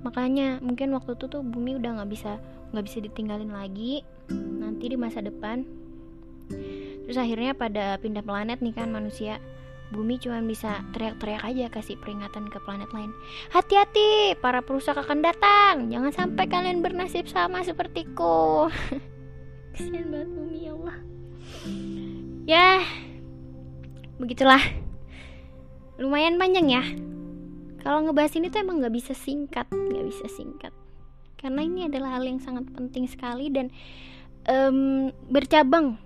Makanya 0.01 0.65
mungkin 0.65 0.97
waktu 0.97 1.19
itu 1.19 1.29
tuh 1.29 1.45
bumi 1.45 1.77
udah 1.77 2.01
nggak 2.01 2.11
bisa 2.11 2.41
nggak 2.73 2.85
bisa 2.89 2.99
ditinggalin 3.05 3.53
lagi. 3.53 4.01
Nanti 4.33 4.89
di 4.89 4.97
masa 4.97 5.21
depan. 5.21 5.67
Terus 7.05 7.21
akhirnya 7.21 7.53
pada 7.53 8.01
pindah 8.01 8.25
planet 8.25 8.65
nih 8.65 8.73
kan 8.73 8.89
manusia. 8.89 9.37
Bumi 9.93 10.17
cuma 10.17 10.41
bisa 10.41 10.81
teriak-teriak 10.97 11.45
aja 11.45 11.67
kasih 11.69 12.01
peringatan 12.01 12.49
ke 12.49 12.57
planet 12.65 12.89
lain. 12.97 13.13
Hati-hati 13.53 14.33
para 14.41 14.65
perusak 14.65 14.97
akan 14.97 15.21
datang. 15.21 15.93
Jangan 15.93 16.13
sampai 16.17 16.49
kalian 16.49 16.81
bernasib 16.81 17.29
sama 17.29 17.61
sepertiku. 17.61 18.73
Kesian 19.77 20.09
banget 20.09 20.31
bumi 20.33 20.57
ya 20.65 20.73
Allah. 20.73 20.97
Ya 22.49 22.69
begitulah. 24.19 24.63
Lumayan 25.99 26.39
panjang 26.39 26.67
ya. 26.71 26.85
Kalau 27.85 28.01
ngebahas 28.01 28.33
ini 28.41 28.49
tuh 28.49 28.65
emang 28.65 28.81
nggak 28.81 28.95
bisa 28.97 29.13
singkat 29.13 29.69
nggak 29.71 30.07
bisa 30.09 30.27
singkat. 30.29 30.73
Karena 31.37 31.61
ini 31.61 31.89
adalah 31.89 32.17
hal 32.17 32.25
yang 32.25 32.41
sangat 32.41 32.65
penting 32.73 33.05
sekali 33.05 33.53
dan 33.53 33.69
um, 34.49 35.13
bercabang. 35.29 36.01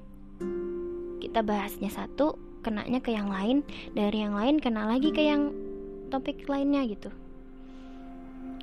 Kita 1.23 1.43
bahasnya 1.43 1.91
satu 1.91 2.39
kenanya 2.63 2.99
ke 2.99 3.15
yang 3.15 3.31
lain 3.31 3.63
dari 3.95 4.23
yang 4.23 4.35
lain 4.35 4.59
kena 4.59 4.91
lagi 4.91 5.15
ke 5.15 5.23
yang 5.23 5.55
topik 6.11 6.47
lainnya 6.51 6.83
gitu. 6.87 7.11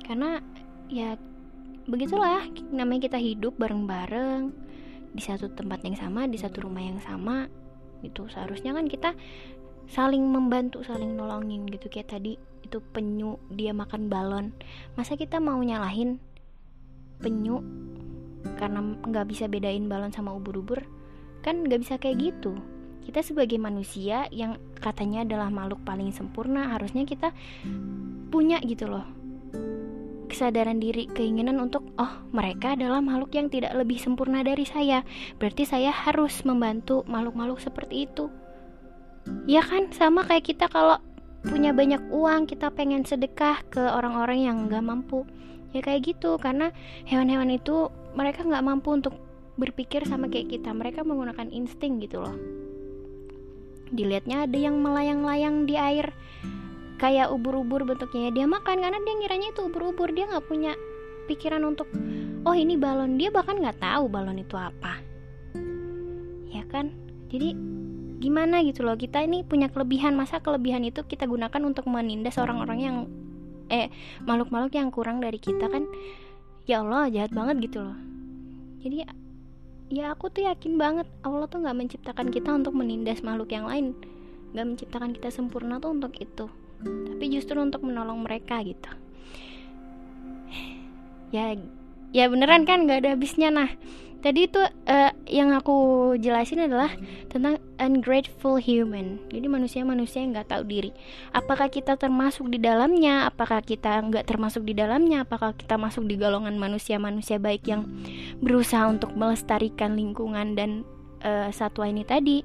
Karena 0.04 0.40
ya 0.92 1.16
begitulah. 1.88 2.44
Namanya 2.70 3.08
kita 3.08 3.18
hidup 3.20 3.56
bareng-bareng 3.56 4.52
di 5.16 5.22
satu 5.24 5.48
tempat 5.48 5.80
yang 5.84 5.96
sama 5.96 6.28
di 6.28 6.36
satu 6.36 6.68
rumah 6.68 6.84
yang 6.84 7.00
sama 7.00 7.48
itu 8.06 8.30
seharusnya 8.30 8.72
kan 8.76 8.86
kita 8.86 9.14
saling 9.86 10.22
membantu 10.26 10.82
saling 10.82 11.14
nolongin 11.14 11.66
gitu. 11.70 11.90
Kayak 11.90 12.18
tadi 12.18 12.38
itu 12.62 12.78
penyu 12.94 13.38
dia 13.50 13.70
makan 13.74 14.10
balon. 14.10 14.54
Masa 14.98 15.14
kita 15.14 15.38
mau 15.38 15.58
nyalahin 15.62 16.18
penyu 17.22 17.62
karena 18.58 18.82
nggak 18.82 19.26
bisa 19.26 19.50
bedain 19.50 19.86
balon 19.90 20.14
sama 20.14 20.34
ubur-ubur? 20.34 20.82
Kan 21.42 21.66
nggak 21.66 21.80
bisa 21.82 21.94
kayak 21.98 22.18
gitu. 22.20 22.58
Kita 23.06 23.22
sebagai 23.22 23.58
manusia 23.62 24.26
yang 24.34 24.58
katanya 24.82 25.22
adalah 25.22 25.46
makhluk 25.46 25.78
paling 25.86 26.10
sempurna 26.10 26.74
harusnya 26.74 27.06
kita 27.06 27.30
punya 28.34 28.58
gitu 28.66 28.90
loh 28.90 29.15
kesadaran 30.36 30.76
diri 30.76 31.08
keinginan 31.08 31.56
untuk 31.56 31.80
oh 31.96 32.12
mereka 32.28 32.76
adalah 32.76 33.00
makhluk 33.00 33.32
yang 33.32 33.48
tidak 33.48 33.72
lebih 33.72 33.96
sempurna 33.96 34.44
dari 34.44 34.68
saya. 34.68 35.00
Berarti 35.40 35.64
saya 35.64 35.88
harus 35.88 36.44
membantu 36.44 37.08
makhluk-makhluk 37.08 37.56
seperti 37.64 38.04
itu. 38.04 38.28
Ya 39.48 39.64
kan? 39.64 39.88
Sama 39.96 40.28
kayak 40.28 40.44
kita 40.44 40.68
kalau 40.68 41.00
punya 41.40 41.72
banyak 41.72 42.12
uang 42.12 42.44
kita 42.52 42.68
pengen 42.68 43.08
sedekah 43.08 43.64
ke 43.72 43.80
orang-orang 43.80 44.44
yang 44.44 44.56
nggak 44.68 44.84
mampu. 44.84 45.24
Ya 45.72 45.80
kayak 45.80 46.04
gitu 46.04 46.36
karena 46.36 46.68
hewan-hewan 47.08 47.56
itu 47.56 47.88
mereka 48.12 48.44
nggak 48.44 48.60
mampu 48.60 48.92
untuk 48.92 49.16
berpikir 49.56 50.04
sama 50.04 50.28
kayak 50.28 50.52
kita. 50.52 50.68
Mereka 50.76 51.00
menggunakan 51.00 51.48
insting 51.48 51.96
gitu 52.04 52.20
loh. 52.20 52.36
Dilihatnya 53.88 54.44
ada 54.44 54.58
yang 54.60 54.84
melayang-layang 54.84 55.64
di 55.64 55.80
air 55.80 56.12
kayak 56.96 57.28
ubur-ubur 57.28 57.84
bentuknya 57.84 58.32
dia 58.32 58.48
makan 58.48 58.80
karena 58.80 58.98
dia 59.00 59.14
ngiranya 59.20 59.48
itu 59.52 59.60
ubur-ubur. 59.68 60.08
Dia 60.12 60.28
nggak 60.28 60.46
punya 60.48 60.72
pikiran 61.28 61.62
untuk 61.64 61.88
oh 62.48 62.56
ini 62.56 62.74
balon. 62.80 63.20
Dia 63.20 63.28
bahkan 63.28 63.60
nggak 63.60 63.80
tahu 63.80 64.08
balon 64.08 64.40
itu 64.40 64.56
apa. 64.56 65.00
Ya 66.48 66.64
kan? 66.72 66.92
Jadi 67.28 67.52
gimana 68.16 68.64
gitu 68.64 68.82
loh? 68.82 68.96
Kita 68.96 69.20
ini 69.20 69.44
punya 69.44 69.68
kelebihan. 69.68 70.16
Masa 70.16 70.40
kelebihan 70.40 70.82
itu 70.88 71.04
kita 71.04 71.28
gunakan 71.28 71.60
untuk 71.62 71.84
menindas 71.86 72.40
orang-orang 72.40 72.78
yang 72.80 72.96
eh 73.68 73.92
makhluk-makhluk 74.24 74.72
yang 74.72 74.88
kurang 74.88 75.20
dari 75.20 75.36
kita 75.36 75.68
kan? 75.68 75.84
Ya 76.64 76.82
Allah 76.82 77.12
jahat 77.12 77.30
banget 77.36 77.70
gitu 77.70 77.84
loh. 77.84 77.96
Jadi 78.80 79.04
ya 79.86 80.10
aku 80.10 80.32
tuh 80.32 80.48
yakin 80.48 80.80
banget 80.80 81.06
Allah 81.22 81.46
tuh 81.46 81.62
nggak 81.62 81.76
menciptakan 81.76 82.32
kita 82.32 82.50
untuk 82.56 82.72
menindas 82.72 83.20
makhluk 83.20 83.52
yang 83.52 83.68
lain. 83.68 83.92
Nggak 84.56 84.66
menciptakan 84.66 85.10
kita 85.12 85.28
sempurna 85.28 85.76
tuh 85.76 85.92
untuk 85.92 86.16
itu 86.16 86.48
tapi 86.84 87.32
justru 87.32 87.56
untuk 87.58 87.80
menolong 87.82 88.20
mereka 88.20 88.60
gitu. 88.60 88.92
Ya 91.34 91.56
ya 92.14 92.30
beneran 92.30 92.68
kan 92.68 92.84
nggak 92.86 93.02
ada 93.02 93.10
habisnya. 93.16 93.48
Nah 93.50 93.72
tadi 94.26 94.48
itu 94.48 94.58
uh, 94.58 95.12
yang 95.30 95.54
aku 95.54 96.12
jelasin 96.18 96.66
adalah 96.66 96.90
tentang 97.30 97.62
ungrateful 97.78 98.58
human. 98.58 99.22
Jadi 99.30 99.46
manusia-manusia 99.46 100.24
yang 100.24 100.34
nggak 100.34 100.50
tahu 100.50 100.64
diri. 100.66 100.90
Apakah 101.30 101.70
kita 101.70 101.94
termasuk 101.94 102.50
di 102.50 102.58
dalamnya? 102.58 103.28
Apakah 103.28 103.62
kita 103.62 104.02
nggak 104.02 104.26
termasuk 104.26 104.66
di 104.66 104.74
dalamnya? 104.74 105.22
Apakah 105.22 105.54
kita 105.54 105.78
masuk 105.78 106.08
di 106.08 106.18
golongan 106.18 106.58
manusia-manusia 106.58 107.38
baik 107.38 107.68
yang 107.68 107.86
berusaha 108.42 108.88
untuk 108.88 109.14
melestarikan 109.14 109.94
lingkungan 109.94 110.58
dan 110.58 110.82
uh, 111.22 111.52
satwa 111.52 111.86
ini 111.86 112.02
tadi? 112.02 112.42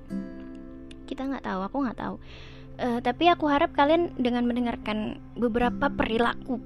Kita 1.07 1.27
nggak 1.27 1.43
tahu 1.43 1.59
aku 1.65 1.77
nggak 1.81 1.99
tahu 1.99 2.15
uh, 2.81 2.99
tapi 2.99 3.29
aku 3.29 3.45
harap 3.47 3.71
kalian 3.77 4.11
dengan 4.17 4.49
mendengarkan 4.49 5.21
beberapa 5.37 5.87
perilaku 5.93 6.57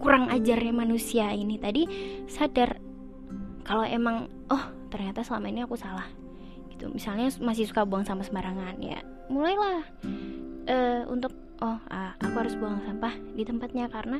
kurang 0.00 0.32
ajarnya 0.32 0.72
manusia 0.72 1.28
ini 1.36 1.60
tadi 1.60 1.84
sadar 2.24 2.80
kalau 3.68 3.84
emang 3.84 4.32
oh 4.48 4.64
ternyata 4.88 5.20
selama 5.22 5.52
ini 5.52 5.62
aku 5.62 5.76
salah. 5.76 6.08
Gitu. 6.72 6.88
Misalnya 6.90 7.28
masih 7.44 7.68
suka 7.68 7.84
buang 7.84 8.08
sampah 8.08 8.26
sembarangan 8.26 8.80
ya 8.80 8.98
mulailah. 9.30 9.84
Uh, 10.70 11.02
untuk 11.12 11.32
oh 11.60 11.78
uh, 11.78 12.12
aku 12.18 12.34
harus 12.40 12.54
buang 12.56 12.80
sampah 12.82 13.14
di 13.36 13.44
tempatnya 13.44 13.86
karena 13.92 14.18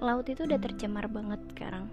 laut 0.00 0.24
itu 0.30 0.46
udah 0.46 0.56
tercemar 0.56 1.10
banget 1.10 1.40
sekarang. 1.52 1.90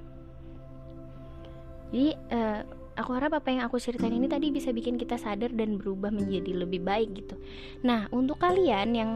Jadi 1.92 2.08
uh, 2.32 2.62
aku 2.98 3.14
harap 3.14 3.38
apa 3.38 3.54
yang 3.54 3.62
aku 3.62 3.78
ceritain 3.78 4.12
ini 4.12 4.26
tadi 4.26 4.50
bisa 4.50 4.74
bikin 4.74 4.98
kita 4.98 5.22
sadar 5.22 5.54
dan 5.54 5.78
berubah 5.78 6.10
menjadi 6.10 6.66
lebih 6.66 6.82
baik 6.82 7.14
gitu. 7.14 7.38
Nah 7.86 8.10
untuk 8.10 8.42
kalian 8.42 8.98
yang 8.98 9.12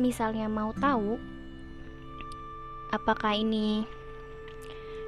misalnya 0.00 0.48
mau 0.48 0.72
tahu 0.72 1.20
apakah 2.96 3.36
ini 3.36 3.84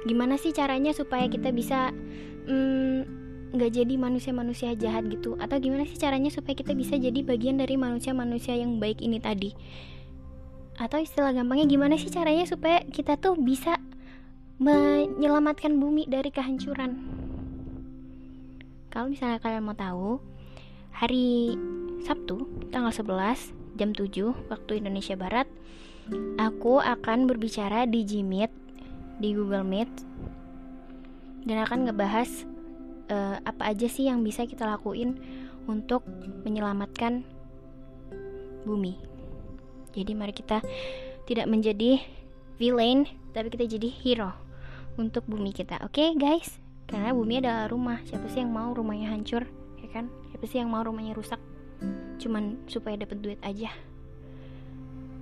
gimana 0.05 0.37
sih 0.37 0.53
caranya 0.53 0.93
supaya 0.93 1.25
kita 1.25 1.49
bisa 1.49 1.89
mm, 2.45 2.99
nggak 3.57 3.71
mm, 3.73 3.77
jadi 3.81 3.93
manusia-manusia 3.97 4.77
jahat 4.77 5.09
gitu? 5.09 5.33
Atau 5.41 5.57
gimana 5.57 5.89
sih 5.89 5.97
caranya 5.97 6.29
supaya 6.29 6.53
kita 6.53 6.77
bisa 6.77 7.01
jadi 7.01 7.25
bagian 7.25 7.57
dari 7.57 7.81
manusia-manusia 7.81 8.53
yang 8.53 8.77
baik 8.77 9.01
ini 9.01 9.17
tadi? 9.17 9.57
Atau 10.79 11.01
istilah 11.01 11.35
gampangnya 11.35 11.67
gimana 11.67 11.99
sih 11.99 12.07
caranya 12.07 12.47
supaya 12.47 12.85
kita 12.87 13.19
tuh 13.19 13.35
bisa 13.35 13.81
menyelamatkan 14.61 15.75
bumi 15.75 16.07
dari 16.07 16.31
kehancuran 16.31 17.18
kalau 18.89 19.09
misalnya 19.09 19.41
kalian 19.41 19.65
mau 19.65 19.77
tahu 19.77 20.21
hari 20.93 21.55
Sabtu 22.03 22.45
tanggal 22.73 22.93
11 22.93 23.53
jam 23.77 23.93
7 23.93 24.51
waktu 24.51 24.71
Indonesia 24.81 25.15
Barat 25.15 25.47
aku 26.41 26.81
akan 26.81 27.29
berbicara 27.29 27.85
di 27.85 28.03
Jimit 28.03 28.49
di 29.21 29.35
Google 29.37 29.65
Meet 29.65 29.91
dan 31.45 31.63
akan 31.63 31.87
ngebahas 31.87 32.29
uh, 33.11 33.37
apa 33.43 33.73
aja 33.73 33.87
sih 33.87 34.07
yang 34.07 34.25
bisa 34.25 34.43
kita 34.45 34.65
lakuin 34.67 35.19
untuk 35.69 36.01
menyelamatkan 36.43 37.23
bumi. 38.65 38.97
Jadi 39.93 40.11
mari 40.13 40.33
kita 40.33 40.61
tidak 41.25 41.45
menjadi 41.45 42.01
villain, 42.57 43.05
tapi 43.33 43.53
kita 43.53 43.65
jadi 43.65 43.89
hero 43.89 44.31
untuk 44.97 45.25
bumi 45.25 45.53
kita. 45.53 45.79
Oke, 45.85 46.01
okay, 46.01 46.09
guys? 46.17 46.68
Karena 46.89 47.13
bumi 47.13 47.37
adalah 47.37 47.69
rumah. 47.69 48.01
Siapa 48.03 48.25
sih 48.33 48.41
yang 48.41 48.49
mau 48.49 48.73
rumahnya 48.73 49.13
hancur, 49.13 49.45
ya 49.77 49.89
kan? 49.93 50.09
Siapa 50.33 50.45
sih 50.49 50.57
yang 50.57 50.73
mau 50.73 50.81
rumahnya 50.81 51.13
rusak? 51.13 51.37
Cuman 52.17 52.65
supaya 52.65 52.97
dapat 52.97 53.21
duit 53.21 53.39
aja. 53.45 53.69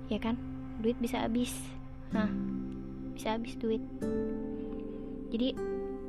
Ya 0.08 0.18
kan? 0.18 0.40
Duit 0.80 0.96
bisa 0.96 1.20
habis. 1.20 1.52
Nah, 2.08 2.32
bisa 3.18 3.34
habis 3.34 3.58
duit 3.58 3.82
jadi 5.34 5.58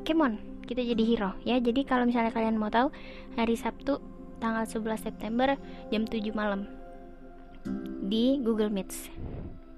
come 0.06 0.22
on 0.22 0.34
kita 0.70 0.86
jadi 0.86 1.04
hero 1.10 1.34
ya 1.42 1.58
jadi 1.58 1.82
kalau 1.82 2.06
misalnya 2.06 2.30
kalian 2.30 2.62
mau 2.62 2.70
tahu 2.70 2.94
hari 3.34 3.58
Sabtu 3.58 3.98
tanggal 4.38 4.70
11 4.70 5.10
September 5.10 5.58
jam 5.90 6.06
7 6.06 6.22
malam 6.38 6.70
di 8.06 8.38
Google 8.46 8.70
Meets 8.70 9.10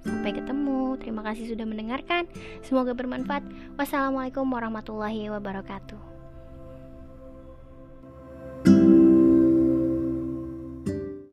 sampai 0.03 0.35
ketemu. 0.35 0.97
Terima 0.99 1.21
kasih 1.25 1.49
sudah 1.49 1.65
mendengarkan. 1.65 2.27
Semoga 2.61 2.93
bermanfaat. 2.93 3.45
Wassalamualaikum 3.79 4.45
warahmatullahi 4.49 5.29
wabarakatuh 5.31 6.10